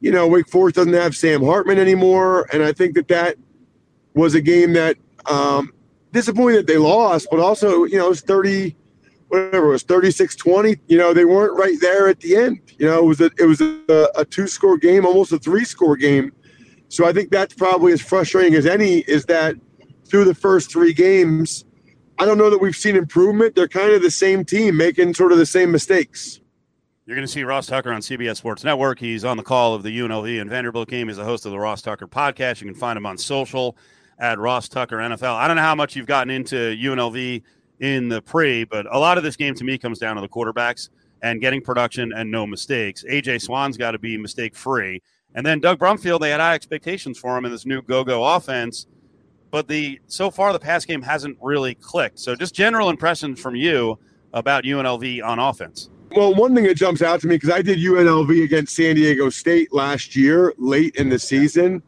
[0.00, 3.36] you know, Wake Forest doesn't have Sam Hartman anymore, and I think that that
[4.14, 5.72] was a game that um,
[6.12, 8.76] disappointing that they lost, but also, you know, it was 30,
[9.28, 10.76] whatever it was, 36 20.
[10.86, 12.60] You know, they weren't right there at the end.
[12.78, 15.64] You know, it was a, it was a, a two score game, almost a three
[15.64, 16.32] score game.
[16.88, 19.56] So I think that's probably as frustrating as any is that
[20.06, 21.64] through the first three games,
[22.18, 23.56] I don't know that we've seen improvement.
[23.56, 26.40] They're kind of the same team making sort of the same mistakes.
[27.06, 28.98] You're going to see Ross Tucker on CBS Sports Network.
[28.98, 31.08] He's on the call of the UNLV and Vanderbilt game.
[31.08, 32.62] He's the host of the Ross Tucker podcast.
[32.62, 33.76] You can find him on social
[34.18, 35.34] at Ross Tucker NFL.
[35.34, 37.42] I don't know how much you've gotten into UNLV
[37.80, 40.28] in the pre, but a lot of this game to me comes down to the
[40.30, 40.88] quarterbacks
[41.20, 43.04] and getting production and no mistakes.
[43.06, 45.02] AJ Swann's got to be mistake free.
[45.34, 48.86] And then Doug Brumfield, they had high expectations for him in this new go-go offense,
[49.50, 52.18] but the so far the pass game hasn't really clicked.
[52.18, 53.98] So just general impressions from you
[54.32, 55.90] about UNLV on offense.
[56.14, 59.30] Well, one thing that jumps out to me because I did UNLV against San Diego
[59.30, 61.82] State last year, late in the season.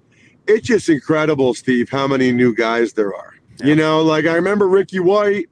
[0.49, 3.35] It's just incredible, Steve, how many new guys there are.
[3.61, 3.67] Yeah.
[3.67, 5.47] You know, like I remember Ricky White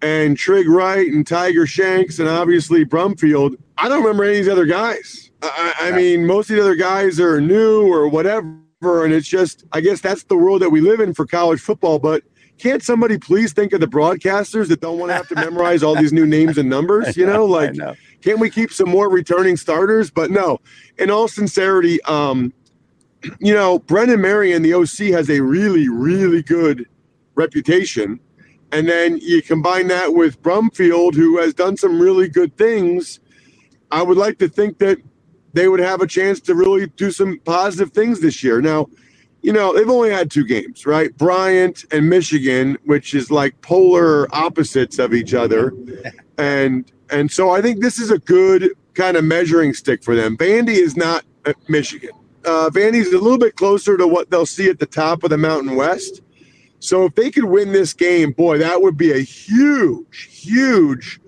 [0.00, 3.56] and Trig Wright and Tiger Shanks and obviously Brumfield.
[3.76, 5.30] I don't remember any of these other guys.
[5.42, 8.56] I, I mean, most of the other guys are new or whatever.
[8.80, 11.98] And it's just, I guess that's the world that we live in for college football.
[11.98, 12.22] But
[12.58, 15.94] can't somebody please think of the broadcasters that don't want to have to memorize all
[15.94, 17.16] these new names and numbers?
[17.16, 17.94] You know, like, know.
[18.22, 20.10] can't we keep some more returning starters?
[20.10, 20.60] But no,
[20.98, 22.52] in all sincerity, um,
[23.40, 26.86] you know, Brennan Marion, the OC, has a really, really good
[27.34, 28.20] reputation.
[28.72, 33.20] And then you combine that with Brumfield, who has done some really good things.
[33.90, 34.98] I would like to think that
[35.54, 38.60] they would have a chance to really do some positive things this year.
[38.60, 38.86] Now,
[39.42, 41.16] you know, they've only had two games, right?
[41.16, 45.72] Bryant and Michigan, which is like polar opposites of each other.
[46.40, 50.36] And and so I think this is a good kind of measuring stick for them.
[50.36, 51.24] Vandy is not
[51.68, 52.10] Michigan.
[52.44, 55.36] Uh, Vandy's a little bit closer to what they'll see at the top of the
[55.36, 56.22] Mountain West.
[56.80, 61.20] So if they could win this game, boy, that would be a huge, huge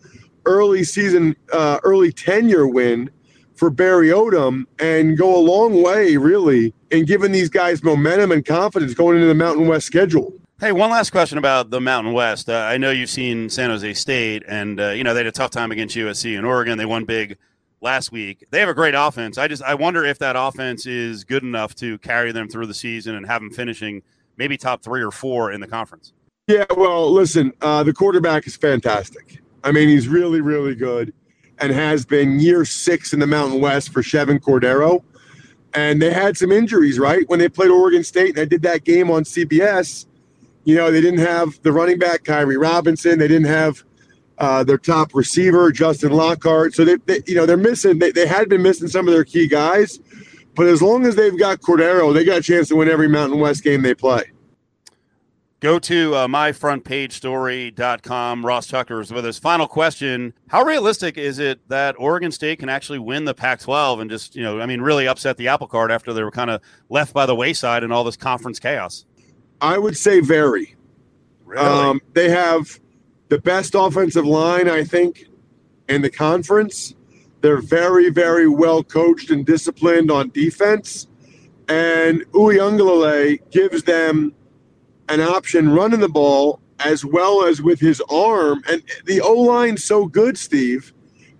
[0.46, 3.10] early season, uh, early tenure win
[3.60, 8.42] for Barry Odom and go a long way, really, in giving these guys momentum and
[8.42, 10.32] confidence going into the Mountain West schedule.
[10.58, 12.48] Hey, one last question about the Mountain West.
[12.48, 15.32] Uh, I know you've seen San Jose State, and uh, you know they had a
[15.32, 16.78] tough time against USC and Oregon.
[16.78, 17.36] They won big
[17.82, 18.46] last week.
[18.50, 19.36] They have a great offense.
[19.36, 22.74] I just I wonder if that offense is good enough to carry them through the
[22.74, 24.02] season and have them finishing
[24.38, 26.14] maybe top three or four in the conference.
[26.46, 29.42] Yeah, well, listen, uh, the quarterback is fantastic.
[29.62, 31.12] I mean, he's really, really good
[31.60, 35.02] and has been year six in the Mountain West for Chevan Cordeiro.
[35.74, 37.28] And they had some injuries, right?
[37.28, 40.06] When they played Oregon State and I did that game on CBS,
[40.64, 43.18] you know, they didn't have the running back, Kairee Robinson.
[43.18, 43.84] They didn't have
[44.38, 46.74] uh, their top receiver, Justin Lockhart.
[46.74, 47.98] So they, they, you know, they're missing.
[47.98, 50.00] They, they had been missing some of their key guys,
[50.56, 53.38] but as long as they've got Cordeiro, they got a chance to win every Mountain
[53.38, 54.24] West game they play.
[55.60, 58.46] Go to uh, myfrontpagestory.com.
[58.46, 59.38] Ross Tucker is with us.
[59.38, 64.00] Final question How realistic is it that Oregon State can actually win the Pac 12
[64.00, 66.48] and just, you know, I mean, really upset the apple cart after they were kind
[66.48, 69.04] of left by the wayside in all this conference chaos?
[69.60, 70.76] I would say very.
[71.44, 71.62] Really?
[71.62, 72.80] Um, they have
[73.28, 75.26] the best offensive line, I think,
[75.90, 76.94] in the conference.
[77.42, 81.06] They're very, very well coached and disciplined on defense.
[81.68, 84.34] And Uiagalelei gives them
[85.10, 88.62] an option running the ball as well as with his arm.
[88.70, 90.92] And the O line's so good, Steve,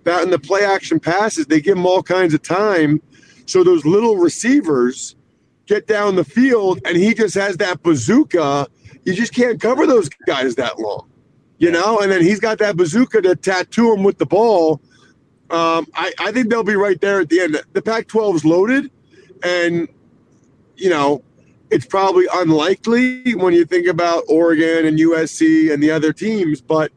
[0.03, 3.01] that in the play action passes, they give him all kinds of time.
[3.45, 5.15] So those little receivers
[5.65, 8.67] get down the field and he just has that bazooka.
[9.05, 11.11] You just can't cover those guys that long
[11.61, 14.81] you know, and then he's got that bazooka to tattoo him with the ball.
[15.51, 17.61] Um, I, I think they'll be right there at the end.
[17.73, 18.89] The Pac 12 is loaded,
[19.43, 19.87] and,
[20.75, 21.23] you know,
[21.71, 26.91] it's probably unlikely when you think about Oregon and USC and the other teams, but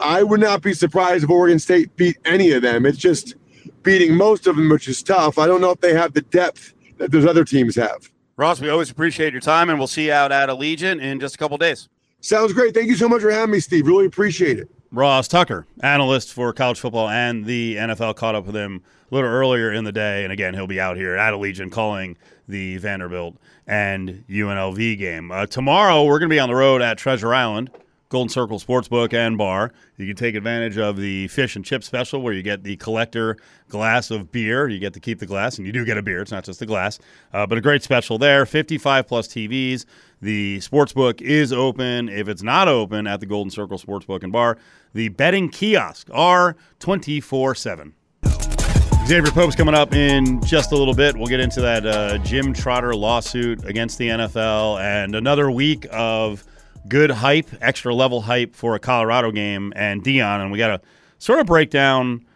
[0.00, 2.86] I would not be surprised if Oregon State beat any of them.
[2.86, 3.34] It's just
[3.82, 5.38] beating most of them, which is tough.
[5.38, 8.10] I don't know if they have the depth that those other teams have.
[8.36, 11.34] Ross, we always appreciate your time, and we'll see you out at Allegiant in just
[11.34, 11.88] a couple days.
[12.20, 12.74] Sounds great.
[12.74, 13.86] Thank you so much for having me, Steve.
[13.86, 14.70] Really appreciate it.
[14.90, 19.28] Ross Tucker, analyst for college football and the NFL, caught up with him a little
[19.28, 20.24] earlier in the day.
[20.24, 25.30] And again, he'll be out here at Allegiant calling the Vanderbilt and UNLV game.
[25.30, 27.70] Uh, tomorrow, we're going to be on the road at Treasure Island
[28.08, 29.72] Golden Circle Sportsbook and Bar.
[29.98, 33.36] You can take advantage of the fish and chip special where you get the collector
[33.68, 34.68] glass of beer.
[34.68, 36.22] You get to keep the glass, and you do get a beer.
[36.22, 36.98] It's not just the glass,
[37.34, 38.46] uh, but a great special there.
[38.46, 39.84] 55 plus TVs.
[40.20, 42.08] The sportsbook is open.
[42.08, 44.58] If it's not open at the Golden Circle Sportsbook and Bar,
[44.92, 47.94] the betting kiosk are 24 7.
[48.22, 51.16] Exavier Pope's coming up in just a little bit.
[51.16, 56.44] We'll get into that uh, Jim Trotter lawsuit against the NFL and another week of
[56.88, 60.40] good hype, extra level hype for a Colorado game and Deion.
[60.40, 62.26] And we got to sort of break down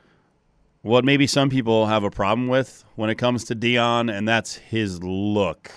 [0.82, 4.54] what maybe some people have a problem with when it comes to Deion, and that's
[4.54, 5.70] his look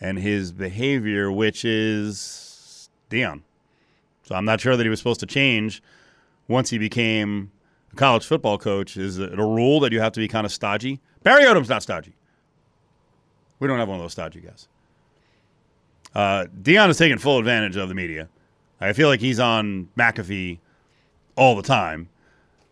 [0.00, 3.42] and his behavior, which is Deion.
[4.22, 5.82] So I'm not sure that he was supposed to change
[6.46, 7.50] once he became
[7.92, 8.96] a college football coach.
[8.96, 11.00] Is it a rule that you have to be kind of stodgy?
[11.22, 12.14] Barry Odom's not stodgy.
[13.58, 14.68] We don't have one of those stodgy guys.
[16.14, 18.28] Uh, Deion is taking full advantage of the media.
[18.80, 20.58] I feel like he's on McAfee
[21.36, 22.08] all the time.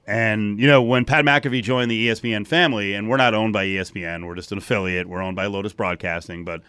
[0.07, 3.67] And, you know, when Pat McAfee joined the ESPN family, and we're not owned by
[3.67, 6.63] ESPN, we're just an affiliate, we're owned by Lotus Broadcasting, but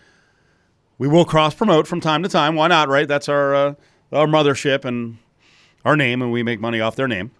[0.98, 2.56] we will cross promote from time to time.
[2.56, 3.08] Why not, right?
[3.08, 3.74] That's our, uh,
[4.12, 5.18] our mothership and
[5.86, 7.32] our name, and we make money off their name.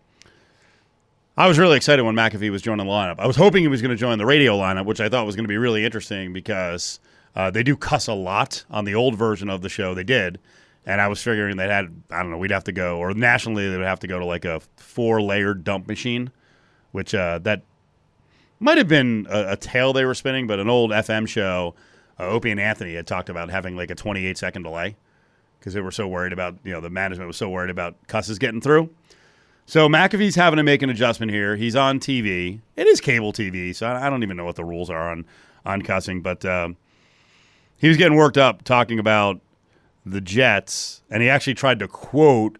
[1.38, 3.20] I was really excited when McAfee was joining the lineup.
[3.20, 5.36] I was hoping he was going to join the radio lineup, which I thought was
[5.36, 7.00] going to be really interesting because
[7.36, 9.94] uh, they do cuss a lot on the old version of the show.
[9.94, 10.40] They did.
[10.88, 13.70] And I was figuring they had, I don't know, we'd have to go, or nationally,
[13.70, 16.32] they would have to go to like a four layered dump machine,
[16.92, 17.62] which uh, that
[18.60, 21.76] might have been a, a, tale they were spinning, but an old FM show,
[22.20, 24.96] uh, Opie and Anthony had talked about having like a 28 second delay
[25.60, 28.40] because they were so worried about, you know, the management was so worried about cusses
[28.40, 28.90] getting through.
[29.66, 31.58] So McAfee's having to make an adjustment here.
[31.58, 32.62] He's on TV.
[32.78, 35.26] It is cable TV, so I don't even know what the rules are on
[35.66, 36.70] on cussing, but uh,
[37.76, 39.42] he was getting worked up talking about
[40.06, 42.58] the Jets, and he actually tried to quote.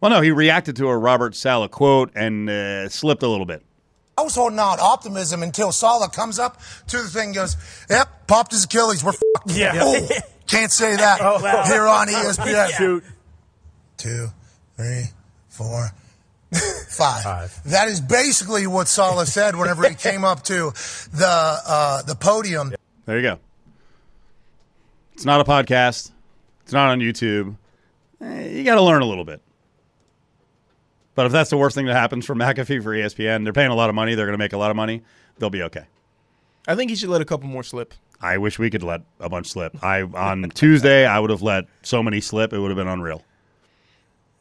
[0.00, 3.62] Well, no, he reacted to a Robert Saleh quote and uh, slipped a little bit.
[4.18, 7.56] I was holding out optimism until Saleh comes up to the thing and goes,
[7.88, 9.04] Yep, popped his Achilles.
[9.04, 9.52] We're fucked.
[9.52, 9.74] Yeah.
[9.76, 10.08] Oh,
[10.48, 11.62] can't say that oh, wow.
[11.64, 12.70] here on ESPN.
[12.70, 13.04] Shoot.
[13.96, 14.26] Two,
[14.76, 15.04] three,
[15.48, 15.90] four,
[16.88, 17.22] five.
[17.22, 17.62] five.
[17.66, 20.72] That is basically what Saleh said whenever he came up to
[21.12, 22.72] the uh, the podium.
[23.06, 23.38] There you go.
[25.12, 26.10] It's not a podcast.
[26.64, 27.56] It's not on YouTube.
[28.20, 29.40] Eh, you got to learn a little bit.
[31.18, 33.74] But if that's the worst thing that happens for McAfee for ESPN, they're paying a
[33.74, 34.14] lot of money.
[34.14, 35.02] They're going to make a lot of money.
[35.36, 35.82] They'll be okay.
[36.68, 37.92] I think he should let a couple more slip.
[38.20, 39.82] I wish we could let a bunch slip.
[39.82, 42.52] I on Tuesday I would have let so many slip.
[42.52, 43.24] It would have been unreal.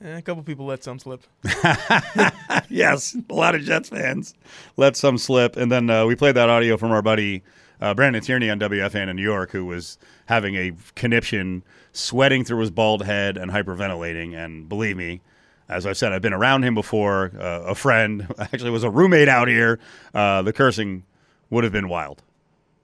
[0.03, 1.23] Eh, a couple people let some slip.
[2.69, 4.35] yes, a lot of Jets fans
[4.75, 7.41] let some slip, and then uh, we played that audio from our buddy
[7.81, 12.59] uh, Brandon Tierney on WFAN in New York, who was having a conniption, sweating through
[12.59, 14.35] his bald head and hyperventilating.
[14.35, 15.21] And believe me,
[15.69, 17.31] as I've said, I've been around him before.
[17.37, 19.79] Uh, a friend actually was a roommate out here.
[20.13, 21.03] Uh, the cursing
[21.49, 22.23] would have been wild.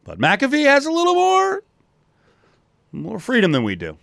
[0.03, 1.63] But McAfee has a little more,
[2.91, 3.97] more freedom than we do.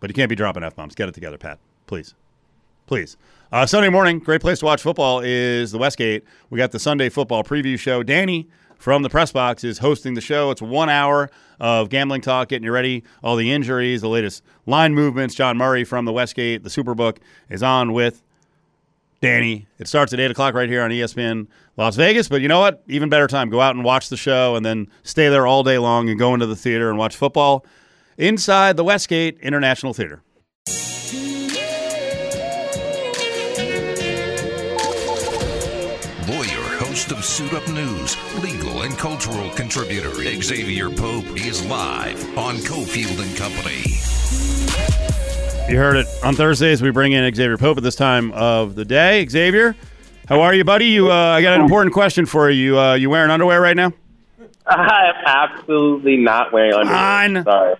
[0.00, 0.94] But you can't be dropping f bombs.
[0.94, 1.58] Get it together, Pat.
[1.86, 2.14] Please,
[2.86, 3.16] please.
[3.52, 6.24] Uh, Sunday morning, great place to watch football is the Westgate.
[6.50, 8.02] We got the Sunday football preview show.
[8.02, 8.48] Danny
[8.84, 10.50] from the press box is hosting the show.
[10.50, 14.94] It's one hour of gambling talk, getting you ready, all the injuries, the latest line
[14.94, 15.34] movements.
[15.34, 17.16] John Murray from the Westgate, the Superbook,
[17.48, 18.22] is on with
[19.22, 19.66] Danny.
[19.78, 21.46] It starts at 8 o'clock right here on ESPN
[21.78, 22.28] Las Vegas.
[22.28, 22.82] But you know what?
[22.86, 23.48] Even better time.
[23.48, 26.34] Go out and watch the show and then stay there all day long and go
[26.34, 27.64] into the theater and watch football
[28.18, 30.22] inside the Westgate International Theater.
[37.04, 43.20] Host of Suit Up News, legal and cultural contributor Exavier Pope is live on Cofield
[43.20, 43.82] and Company.
[45.70, 46.80] You heard it on Thursdays.
[46.80, 49.22] We bring in Exavier Pope at this time of the day.
[49.22, 49.74] Exavier,
[50.28, 50.86] how are you, buddy?
[50.86, 52.78] You, uh, I got an important question for you.
[52.78, 53.92] Uh, you wearing underwear right now?
[54.66, 56.96] I am absolutely not wearing underwear.
[56.96, 57.44] Fine.
[57.44, 57.74] Sorry.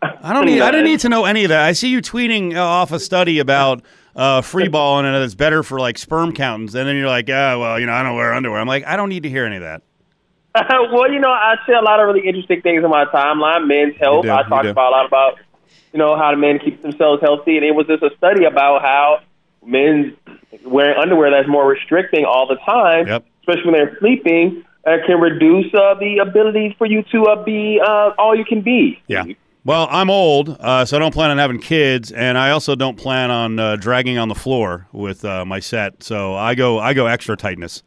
[0.00, 0.62] I don't need.
[0.62, 1.62] I didn't need to know any of that.
[1.66, 3.82] I see you tweeting off a study about
[4.14, 6.74] uh, free balling and it's better for like sperm countings.
[6.74, 8.60] And then you're like, oh, well, you know, I don't wear underwear.
[8.60, 9.82] I'm like, I don't need to hear any of that.
[10.92, 13.66] well, you know, I share a lot of really interesting things in my timeline.
[13.66, 14.26] Men's health.
[14.26, 15.38] I talk about a lot about,
[15.92, 17.56] you know, how the men keep themselves healthy.
[17.56, 19.20] And it was just a study about how
[19.64, 20.16] men
[20.64, 23.24] wearing underwear that's more restricting all the time, yep.
[23.40, 27.80] especially when they're sleeping, uh, can reduce uh, the ability for you to uh, be
[27.80, 29.00] uh, all you can be.
[29.06, 29.24] Yeah.
[29.64, 32.96] Well, I'm old, uh, so I don't plan on having kids, and I also don't
[32.96, 36.02] plan on uh, dragging on the floor with uh, my set.
[36.02, 37.84] So I go, I go extra tightness.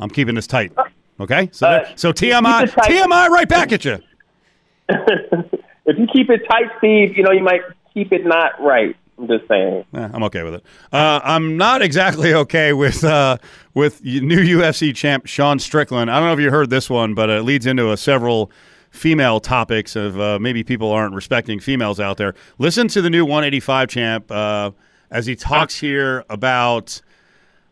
[0.00, 0.72] I'm keeping this tight.
[1.20, 3.98] Okay, so Uh, so TMI, TMI, right back at you.
[4.88, 7.62] if you keep it tight, Steve, you know you might
[7.94, 8.96] keep it not right.
[9.18, 9.84] I'm just saying.
[9.94, 10.64] Eh, I'm okay with it.
[10.92, 13.38] Uh, I'm not exactly okay with uh,
[13.72, 16.10] with new UFC champ Sean Strickland.
[16.10, 18.50] I don't know if you heard this one, but it leads into a several
[18.96, 22.34] female topics of uh, maybe people aren't respecting females out there.
[22.58, 24.70] Listen to the new 185 champ uh,
[25.10, 27.00] as he talks here about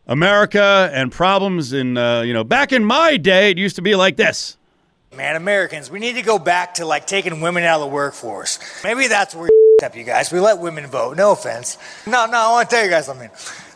[0.06, 3.94] America and problems in uh, you know back in my day it used to be
[3.94, 4.56] like this.
[5.16, 8.58] Man, Americans, we need to go back to like taking women out of the workforce.
[8.82, 9.48] Maybe that's where
[9.84, 10.32] up, you guys.
[10.32, 11.16] We let women vote.
[11.16, 11.78] No offense.
[12.06, 13.30] No, no, I want to tell you guys something.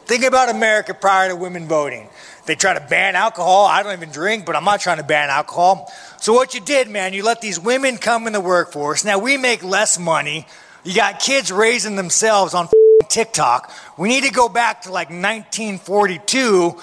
[0.09, 2.09] Think about America prior to women voting.
[2.47, 3.67] They try to ban alcohol.
[3.67, 5.93] I don't even drink, but I'm not trying to ban alcohol.
[6.19, 9.05] So what you did, man, you let these women come in the workforce.
[9.05, 10.47] Now we make less money.
[10.83, 12.69] You got kids raising themselves on
[13.11, 13.71] TikTok.
[13.99, 16.79] We need to go back to like 1942.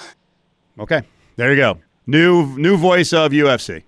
[0.78, 1.02] Okay,
[1.34, 1.80] there you go.
[2.06, 3.82] New new voice of UFC.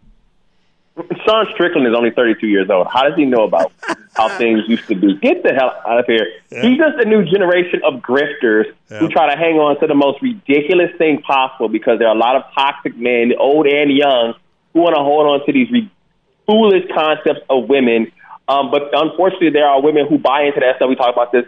[1.25, 2.89] Sean Strickland is only 32 years old.
[2.93, 3.73] How does he know about
[4.19, 5.15] how things used to be.
[5.15, 6.27] Get the hell out of here.
[6.51, 6.63] Yeah.
[6.63, 8.99] He's just a new generation of grifters yeah.
[8.99, 12.19] who try to hang on to the most ridiculous thing possible because there are a
[12.19, 14.35] lot of toxic men, old and young,
[14.75, 15.91] who want to hold on to these re-
[16.47, 18.13] foolish concepts of women.
[18.49, 20.89] Um, but unfortunately, there are women who buy into that stuff.
[20.89, 21.45] We talked about this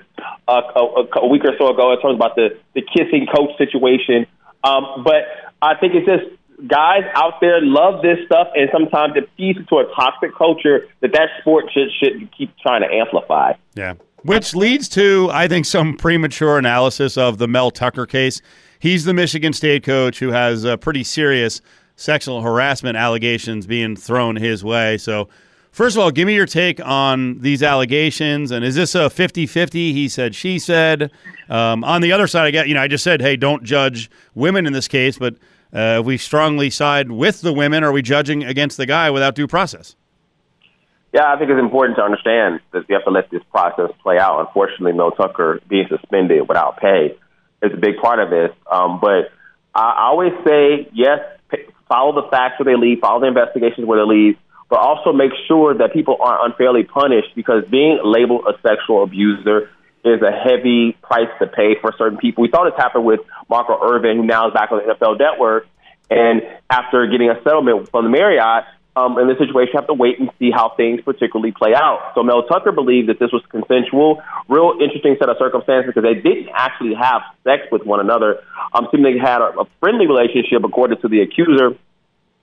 [0.46, 4.26] uh, a, a, week or so ago in terms about the, the kissing coach situation.
[4.62, 5.24] Um, but
[5.62, 9.76] I think it's just guys out there love this stuff, and sometimes it feeds into
[9.76, 13.52] a toxic culture that that sport should should keep trying to amplify.
[13.74, 18.40] Yeah, which leads to I think some premature analysis of the Mel Tucker case.
[18.78, 21.60] He's the Michigan State coach who has a pretty serious
[21.96, 24.98] sexual harassment allegations being thrown his way.
[24.98, 25.28] So.
[25.72, 28.50] First of all, give me your take on these allegations.
[28.50, 29.92] And is this a 50 50?
[29.92, 31.10] He said, she said.
[31.48, 34.10] Um, on the other side, I get, you know, I just said, hey, don't judge
[34.34, 35.36] women in this case, but
[35.72, 39.46] uh, we strongly side with the women, are we judging against the guy without due
[39.46, 39.94] process?
[41.12, 44.18] Yeah, I think it's important to understand that you have to let this process play
[44.18, 44.40] out.
[44.46, 47.16] Unfortunately, Mel Tucker being suspended without pay
[47.62, 48.50] is a big part of this.
[48.70, 49.30] Um, but
[49.74, 51.18] I always say, yes,
[51.88, 54.38] follow the facts where they lead, follow the investigations where they lead,
[54.70, 59.68] but also make sure that people aren't unfairly punished because being labeled a sexual abuser
[60.04, 62.42] is a heavy price to pay for certain people.
[62.42, 65.66] We saw this happen with Michael Irvin, who now is back on the NFL Network,
[66.08, 68.64] and after getting a settlement from the Marriott,
[68.96, 72.12] um, in this situation, you have to wait and see how things particularly play out.
[72.14, 74.22] So Mel Tucker believed that this was consensual.
[74.48, 78.42] Real interesting set of circumstances because they didn't actually have sex with one another.
[78.74, 81.78] Um, seemingly had a, a friendly relationship, according to the accuser.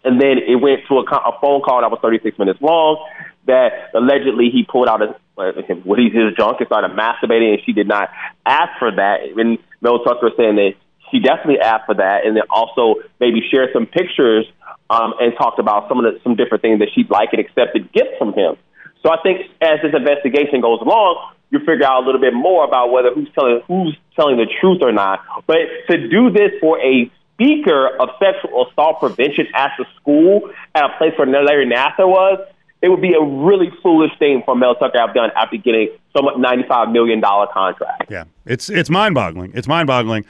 [0.08, 3.04] And then it went to a, a phone call that was 36 minutes long
[3.48, 5.52] that allegedly he pulled out his, uh,
[5.84, 8.10] what he's his junk and started masturbating, and she did not
[8.46, 9.24] ask for that.
[9.36, 10.76] And Mel Tucker saying that
[11.12, 14.46] she definitely asked for that, and then also maybe shared some pictures
[14.90, 17.92] um, and talked about some of the some different things that she'd like and accepted
[17.92, 18.56] gifts from him.
[19.04, 22.66] So I think as this investigation goes along, you figure out a little bit more
[22.66, 25.20] about whether who's telling who's telling the truth or not.
[25.48, 30.86] But to do this for a speaker of sexual assault prevention at the school at
[30.86, 32.40] a place where Larry Nassar was,
[32.82, 35.90] it would be a really foolish thing for Mel Tucker to have done after getting
[36.16, 38.10] some ninety-five million dollar contract.
[38.10, 39.52] Yeah, it's it's mind-boggling.
[39.54, 40.26] It's mind-boggling.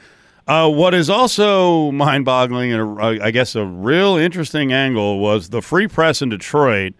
[0.46, 5.60] Uh, what is also mind-boggling and uh, I guess a real interesting angle was the
[5.60, 6.94] Free Press in Detroit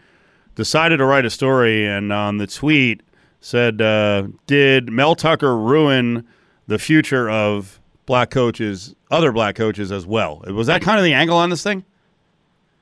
[0.55, 3.03] decided to write a story and on the tweet
[3.40, 6.27] said, uh, "Did Mel Tucker ruin
[6.66, 11.14] the future of black coaches, other black coaches as well?" Was that kind of the
[11.14, 11.85] angle on this thing?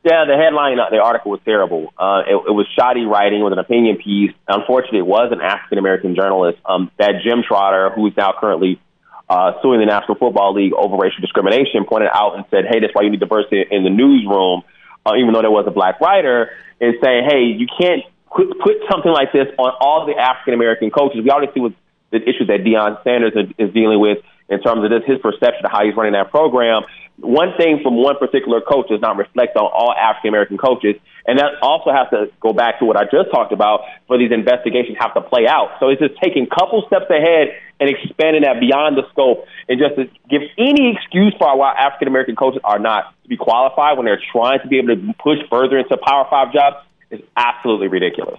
[0.07, 1.93] Yeah, the headline, uh, the article was terrible.
[1.99, 4.31] Uh, it, it was shoddy writing with an opinion piece.
[4.47, 6.59] Unfortunately, it was an African American journalist.
[6.65, 8.81] Um, that Jim Trotter, who's now currently
[9.29, 12.95] uh, suing the National Football League over racial discrimination, pointed out and said, "Hey, that's
[12.95, 14.63] why you need diversity in the newsroom."
[15.05, 18.79] Uh, even though there was a black writer, and saying, "Hey, you can't put, put
[18.89, 21.75] something like this on all the African American coaches." We already see what
[22.15, 25.65] the issues that Deion Sanders is, is dealing with in terms of this, his perception
[25.65, 26.85] of how he's running that program
[27.19, 30.97] one thing from one particular coach does not reflect on all African American coaches.
[31.27, 34.31] And that also has to go back to what I just talked about for these
[34.31, 35.77] investigations have to play out.
[35.81, 39.97] So it's just taking couple steps ahead and expanding that beyond the scope and just
[39.97, 44.07] to give any excuse for why African American coaches are not to be qualified when
[44.07, 46.77] they're trying to be able to push further into Power Five jobs
[47.11, 48.39] is absolutely ridiculous.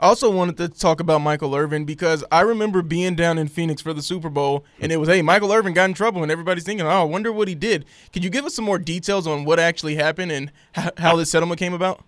[0.00, 3.82] I also wanted to talk about Michael Irvin because I remember being down in Phoenix
[3.82, 6.62] for the Super Bowl, and it was, hey, Michael Irvin got in trouble, and everybody's
[6.62, 7.84] thinking, oh, I wonder what he did.
[8.12, 10.52] Could you give us some more details on what actually happened and
[10.98, 12.04] how this settlement came about?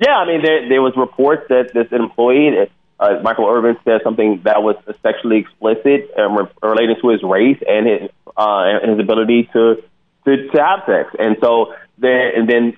[0.00, 2.50] Yeah, I mean, there, there was reports that this employee,
[2.98, 7.86] uh, Michael Irvin, said something that was sexually explicit um, relating to his race and
[7.86, 9.76] his uh, and his ability to,
[10.24, 12.76] to to have sex, and so then and then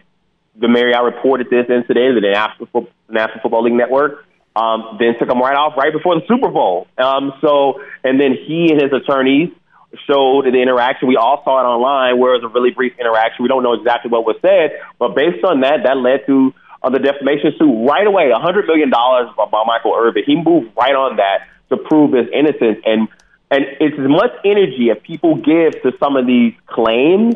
[0.57, 4.27] the Marriott reported this incident to the National, National Football League Network.
[4.55, 6.87] Um, then took him right off right before the Super Bowl.
[6.97, 9.51] Um, so, and then he and his attorneys
[10.07, 11.09] showed the interaction.
[11.09, 13.43] We all saw it online, where it was a really brief interaction.
[13.43, 16.91] We don't know exactly what was said, but based on that, that led to uh,
[16.91, 18.31] the defamation suit right away.
[18.31, 20.23] A hundred million dollars by Michael Irvin.
[20.27, 23.09] He moved right on that to prove his innocence, and
[23.51, 27.35] and it's as much energy as people give to some of these claims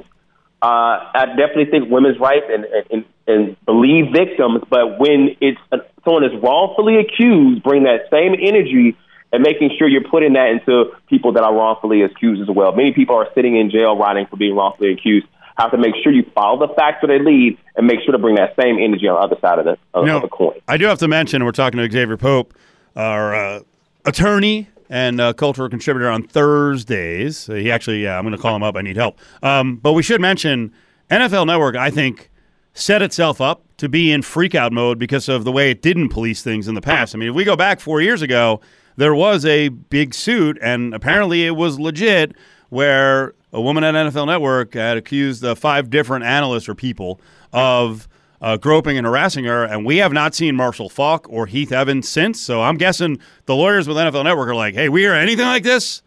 [0.61, 5.79] uh, I definitely think women's rights and, and, and believe victims, but when it's uh,
[6.05, 8.97] someone is wrongfully accused, bring that same energy
[9.33, 12.73] and making sure you're putting that into people that are wrongfully accused as well.
[12.73, 15.27] Many people are sitting in jail rotting for being wrongfully accused.
[15.59, 18.19] Have to make sure you follow the facts that they lead and make sure to
[18.19, 20.29] bring that same energy on the other side of the, of, you know, of the
[20.29, 20.59] coin.
[20.67, 22.55] I do have to mention, we're talking to Exavier Pope,
[22.97, 23.61] our uh,
[24.05, 27.47] attorney and uh, cultural contributor on Thursdays.
[27.47, 28.77] He actually, yeah, I'm going to call him up.
[28.77, 29.19] I need help.
[29.43, 30.73] Um, but we should mention
[31.11, 31.77] NFL Network.
[31.77, 32.31] I think
[32.75, 36.43] set itself up to be in freakout mode because of the way it didn't police
[36.43, 37.15] things in the past.
[37.15, 38.61] I mean, if we go back four years ago,
[38.97, 42.35] there was a big suit, and apparently it was legit,
[42.69, 47.21] where a woman at NFL Network had accused uh, five different analysts or people
[47.53, 48.09] of
[48.41, 52.09] uh, groping and harassing her, and we have not seen Marshall Faulk or Heath Evans
[52.09, 52.41] since.
[52.41, 55.63] So I'm guessing the lawyers with NFL Network are like, "Hey, we hear anything like
[55.63, 56.03] this,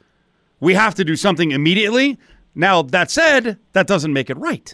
[0.59, 2.17] we have to do something immediately."
[2.55, 4.73] Now that said, that doesn't make it right.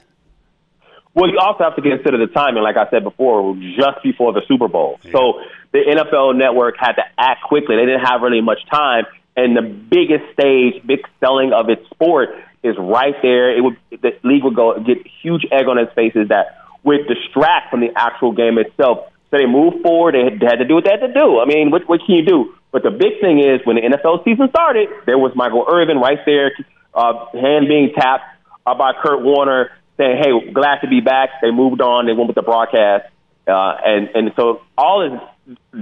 [1.13, 2.61] Well, you also have to consider the timing.
[2.61, 5.11] Like I said before, just before the Super Bowl, yeah.
[5.11, 5.41] so
[5.71, 7.75] the NFL Network had to act quickly.
[7.75, 9.05] They didn't have really much time,
[9.35, 12.29] and the biggest stage, big selling of its sport
[12.63, 13.55] is right there.
[13.55, 16.57] It would the league would go get huge egg on its faces that
[16.87, 19.11] would distract from the actual game itself.
[19.29, 20.15] So they moved forward.
[20.15, 21.39] They had, to do what they had to do.
[21.39, 22.55] I mean, what, what can you do?
[22.71, 26.19] But the big thing is when the NFL season started, there was Michael Irvin right
[26.25, 26.53] there,
[26.93, 28.23] uh, hand being tapped
[28.65, 32.05] uh, by Kurt Warner, saying, "Hey, glad to be back." They moved on.
[32.05, 33.05] They went with the broadcast,
[33.47, 35.19] uh, and and so all is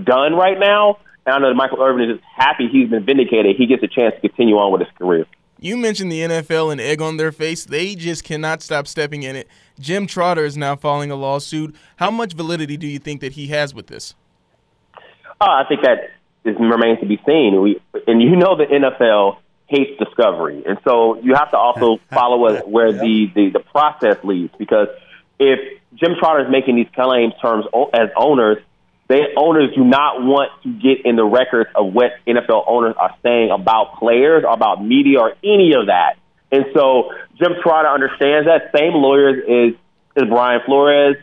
[0.04, 1.00] done right now.
[1.26, 3.56] And I know that Michael Irvin is just happy he's been vindicated.
[3.58, 5.26] He gets a chance to continue on with his career.
[5.60, 7.66] You mentioned the NFL and egg on their face.
[7.66, 9.48] They just cannot stop stepping in it.
[9.80, 11.76] Jim Trotter is now filing a lawsuit.
[11.98, 14.16] How much validity do you think that he has with this?
[15.42, 16.12] Uh, I think that
[16.46, 17.62] is, remains to be seen.
[17.62, 22.62] We, and you know the NFL hates discovery, and so you have to also follow
[22.64, 24.54] where the, the, the process leads.
[24.58, 24.88] Because
[25.40, 25.60] if
[25.96, 28.58] Jim Trotter is making these claims terms as owners–
[29.08, 33.16] they owners do not want to get in the records of what NFL owners are
[33.22, 36.16] saying about players, or about media, or any of that.
[36.52, 38.72] And so Jim Trotter understands that.
[38.78, 39.80] Same lawyers is
[40.16, 41.18] is Brian Flores.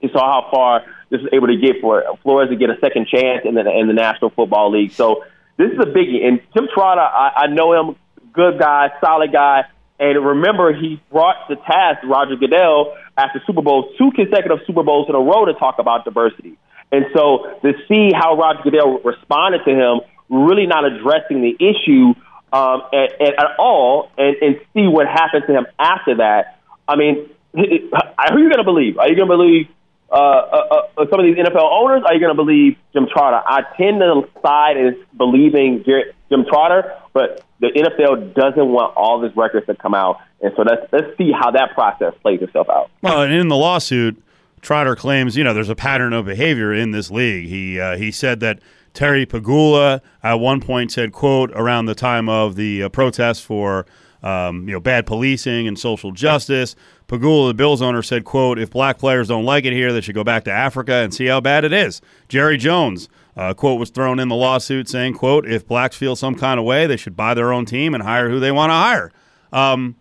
[0.00, 3.06] He saw how far this is able to get for Flores to get a second
[3.08, 4.92] chance in the in the National Football League.
[4.92, 5.24] So
[5.56, 6.26] this is a biggie.
[6.26, 7.96] And Jim Trotter, I, I know him,
[8.32, 9.64] good guy, solid guy.
[9.98, 15.08] And remember, he brought to task Roger Goodell after Super Bowls, two consecutive Super Bowls
[15.08, 16.58] in a row to talk about diversity.
[16.90, 22.14] And so to see how Roger Goodell responded to him, really not addressing the issue
[22.52, 26.58] um, at, at, all, and, and see what happened to him after that.
[26.86, 28.98] I mean, who are you going to believe?
[28.98, 29.68] Are you going to believe
[30.10, 32.02] uh, uh, uh, some of these NFL owners?
[32.06, 33.40] Are you going to believe Jim Trotter?
[33.46, 39.34] I tend to side as believing Jim Trotter, but the NFL doesn't want all these
[39.36, 42.90] records to come out, and so let's let's see how that process plays itself out.
[43.00, 44.22] Well, in the lawsuit,
[44.60, 47.48] Trotter claims, you know, there's a pattern of behavior in this league.
[47.48, 48.60] He uh, he said that
[48.94, 53.86] Terry Pegula at one point said, "quote around the time of the uh, protests for
[54.22, 56.74] um, you know bad policing and social justice."
[57.08, 60.14] Pegula, the Bills owner, said, "quote If black players don't like it here, they should
[60.14, 63.08] go back to Africa and see how bad it is." Jerry Jones.
[63.34, 66.66] Uh, quote was thrown in the lawsuit saying, "quote If blacks feel some kind of
[66.66, 69.10] way, they should buy their own team and hire who they want to hire."
[69.52, 69.96] Um,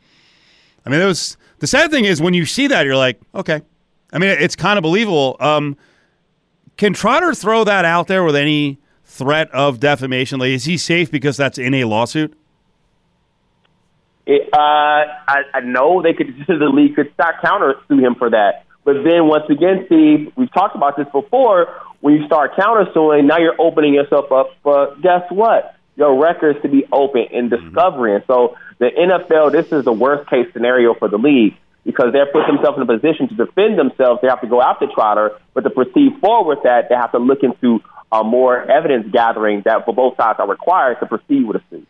[0.86, 3.62] I mean, it was the sad thing is when you see that, you're like, okay,
[4.12, 5.38] I mean, it's kind of believable.
[5.40, 5.78] Um,
[6.82, 10.40] can Trotter throw that out there with any threat of defamation?
[10.40, 12.36] Like, is he safe because that's in a lawsuit?
[14.26, 16.34] It, uh, I, I know they could.
[16.48, 18.66] The league could start counter sue him for that.
[18.84, 21.68] But then once again, Steve, we've talked about this before.
[22.00, 24.48] When you start countersuing, now you're opening yourself up.
[24.64, 25.76] But guess what?
[25.98, 28.20] Your records to be open in discovery.
[28.20, 28.32] Mm-hmm.
[28.32, 31.54] And so the NFL, this is the worst case scenario for the league
[31.84, 34.20] because they're put themselves in a position to defend themselves.
[34.22, 37.18] They have to go after Trotter, but to proceed forward with that, they have to
[37.18, 37.80] look into
[38.12, 41.88] uh, more evidence gathering that for both sides are required to proceed with a suit.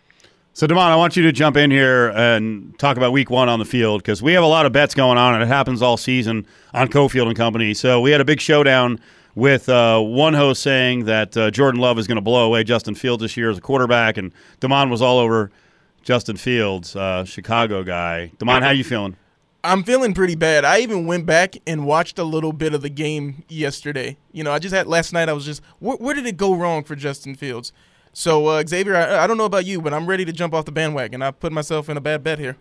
[0.53, 3.59] So, Damon, I want you to jump in here and talk about week one on
[3.59, 5.95] the field because we have a lot of bets going on, and it happens all
[5.95, 7.73] season on Cofield and Company.
[7.73, 8.99] So, we had a big showdown
[9.33, 12.95] with uh, one host saying that uh, Jordan Love is going to blow away Justin
[12.95, 15.51] Fields this year as a quarterback, and Damon was all over
[16.03, 18.31] Justin Fields, uh, Chicago guy.
[18.37, 19.15] Damon, how you feeling?
[19.63, 20.65] I'm feeling pretty bad.
[20.65, 24.17] I even went back and watched a little bit of the game yesterday.
[24.31, 25.29] You know, I just had last night.
[25.29, 27.71] I was just, where, where did it go wrong for Justin Fields?
[28.13, 30.65] So uh, Exavier, I, I, don't know about you, but I'm ready to jump off
[30.65, 31.21] the bandwagon.
[31.21, 32.57] I put myself in a bad bet here.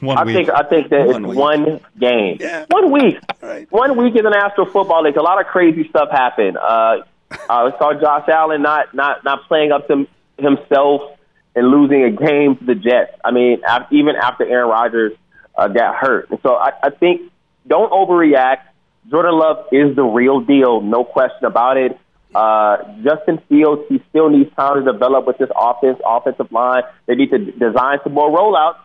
[0.00, 0.34] one I week.
[0.34, 1.38] think I think that one it's week.
[1.38, 2.66] one game, yeah.
[2.68, 3.70] one week, right.
[3.70, 5.16] one week in the National Football League.
[5.16, 6.58] A lot of crazy stuff happened.
[6.58, 7.02] Uh,
[7.48, 10.06] I saw Josh Allen not not not playing up to
[10.38, 11.18] himself
[11.54, 13.12] and losing a game to the Jets.
[13.24, 15.12] I mean, even after Aaron Rodgers
[15.54, 16.30] uh, got hurt.
[16.30, 17.32] And so I, I think
[17.66, 18.62] don't overreact.
[19.10, 21.98] Jordan Love is the real deal, no question about it.
[22.34, 26.82] Uh, Justin Fields, he still needs time to develop with this offense, offensive line.
[27.06, 28.78] They need to design some more rollouts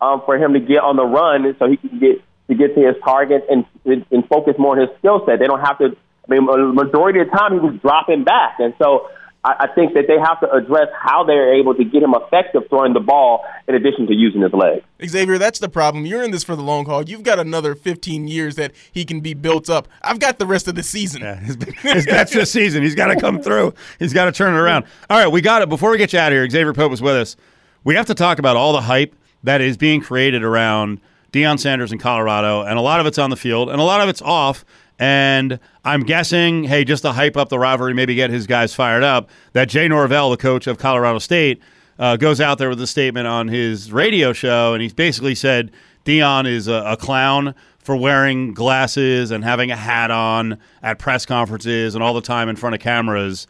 [0.00, 2.80] um, for him to get on the run, so he can get to get to
[2.80, 5.40] his target and and focus more on his skill set.
[5.40, 5.96] They don't have to.
[6.28, 9.10] I mean, majority of the time he was dropping back, and so
[9.46, 12.64] I, I think that they have to address how they're able to get him effective
[12.68, 14.84] throwing the ball in addition to using his legs.
[14.98, 16.04] Exavier, that's the problem.
[16.04, 17.04] You're in this for the long haul.
[17.04, 19.86] You've got another 15 years that he can be built up.
[20.02, 21.22] I've got the rest of the season.
[21.22, 22.82] Yeah, his, his that's the season.
[22.82, 23.72] He's got to come through.
[24.00, 24.84] He's got to turn it around.
[25.08, 25.68] All right, we got it.
[25.68, 27.36] Before we get you out of here, Exavier Pope was with us.
[27.84, 31.00] We have to talk about all the hype that is being created around
[31.32, 34.00] Deion Sanders in Colorado, and a lot of it's on the field, and a lot
[34.00, 34.64] of it's off.
[34.98, 39.02] And I'm guessing, hey, just to hype up the rivalry, maybe get his guys fired
[39.02, 41.60] up, that Jay Norvell, the coach of Colorado State,
[41.98, 45.70] uh, goes out there with a statement on his radio show, and he basically said
[46.04, 51.24] Deion is a, a clown for wearing glasses and having a hat on at press
[51.24, 53.46] conferences and all the time in front of cameras.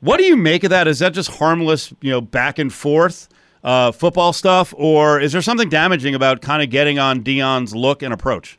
[0.00, 0.88] What do you make of that?
[0.88, 3.28] Is that just harmless, you know, back and forth
[3.64, 8.02] uh, football stuff, or is there something damaging about kind of getting on Deion's look
[8.02, 8.58] and approach?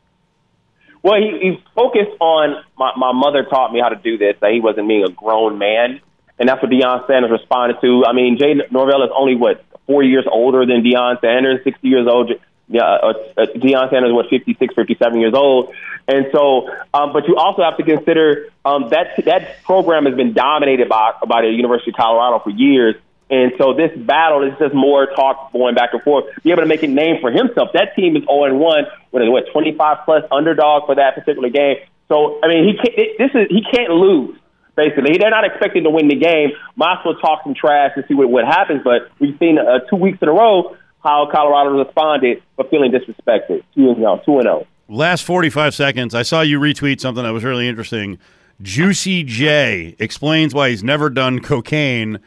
[1.01, 4.51] Well, he, he focused on my, my mother taught me how to do this, that
[4.51, 6.01] he wasn't being a grown man.
[6.37, 8.05] And that's what Deion Sanders responded to.
[8.05, 12.07] I mean, Jay Norvell is only, what, four years older than Deion Sanders, 60 years
[12.07, 12.31] old.
[12.67, 15.73] Yeah, uh, uh, Deion Sanders was 56, 57 years old.
[16.07, 20.33] And so, um, but you also have to consider um, that that program has been
[20.33, 22.95] dominated by, by the University of Colorado for years.
[23.29, 26.25] And so this battle is just more talk going back and forth.
[26.43, 27.69] Be able to make a name for himself.
[27.73, 28.83] That team is 0 and 1.
[29.11, 31.77] What is it, what, 25 plus underdog for that particular game.
[32.07, 34.35] So, I mean, he can't, this is, he can't lose,
[34.75, 35.17] basically.
[35.19, 36.51] They're not expecting to win the game.
[36.75, 38.81] Might as well talk some trash and see what, what happens.
[38.83, 43.63] But we've seen uh, two weeks in a row how Colorado responded for feeling disrespected.
[43.75, 44.21] 2 and 0.
[44.25, 44.67] 2 and 0.
[44.87, 46.15] Last 45 seconds.
[46.15, 48.17] I saw you retweet something that was really interesting.
[48.59, 52.19] Juicy J explains why he's never done cocaine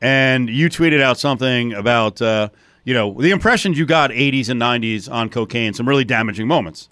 [0.00, 2.48] and you tweeted out something about uh,
[2.84, 6.88] you know the impressions you got 80s and 90s on cocaine, some really damaging moments.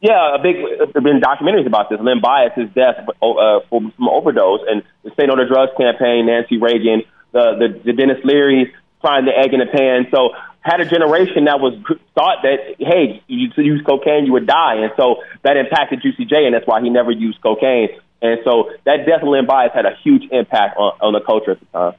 [0.00, 0.56] Yeah, a big.
[0.78, 2.00] There've been documentaries about this.
[2.00, 6.26] Len Bias's death uh, from overdose, and the Say No to Drugs campaign.
[6.26, 7.02] Nancy Reagan,
[7.32, 10.06] the the, the Denis Leary frying the egg in the pan.
[10.10, 11.74] So had a generation that was
[12.14, 16.46] thought that hey, you use cocaine, you would die, and so that impacted Juicy J,
[16.46, 17.90] and that's why he never used cocaine.
[18.22, 21.52] And so that death of Len Bias had a huge impact on, on the culture
[21.52, 21.94] at the time.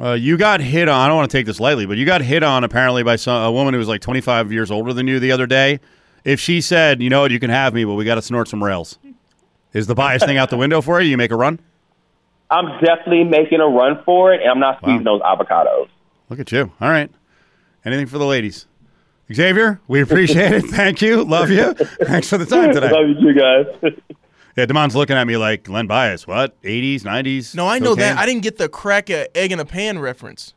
[0.00, 1.00] Uh, you got hit on.
[1.00, 3.42] I don't want to take this lightly, but you got hit on apparently by some,
[3.42, 5.80] a woman who was like 25 years older than you the other day.
[6.24, 8.48] If she said, "You know what, you can have me, but we got to snort
[8.48, 8.98] some rails,"
[9.72, 11.10] is the bias thing out the window for you?
[11.10, 11.58] You make a run.
[12.50, 15.18] I'm definitely making a run for it, and I'm not squeezing wow.
[15.18, 15.88] those avocados.
[16.28, 16.70] Look at you.
[16.80, 17.10] All right.
[17.84, 18.66] Anything for the ladies.
[19.28, 20.62] Exavier, we appreciate it.
[20.66, 21.24] Thank you.
[21.24, 21.72] Love you.
[21.74, 22.90] Thanks for the time today.
[22.90, 23.66] Love you, guys.
[24.56, 26.26] Yeah, Demond's looking at me like Len Bias.
[26.26, 26.60] What?
[26.62, 27.54] 80s, 90s?
[27.54, 28.18] No, I know that.
[28.18, 30.54] I didn't get the crack a egg in a pan reference.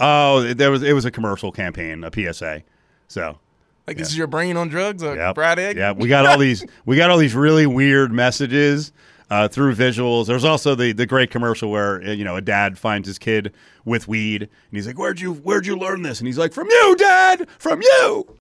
[0.00, 2.62] Oh, there was it was a commercial campaign, a PSA.
[3.08, 3.38] So,
[3.86, 4.02] like yeah.
[4.02, 5.34] this is your brain on drugs, a yep.
[5.34, 5.76] fried egg.
[5.76, 8.92] Yeah, we got all these we got all these really weird messages
[9.30, 10.26] uh, through visuals.
[10.26, 13.52] There's also the the great commercial where uh, you know a dad finds his kid
[13.84, 16.68] with weed and he's like, "Where'd you where'd you learn this?" And he's like, "From
[16.68, 18.36] you, dad, from you."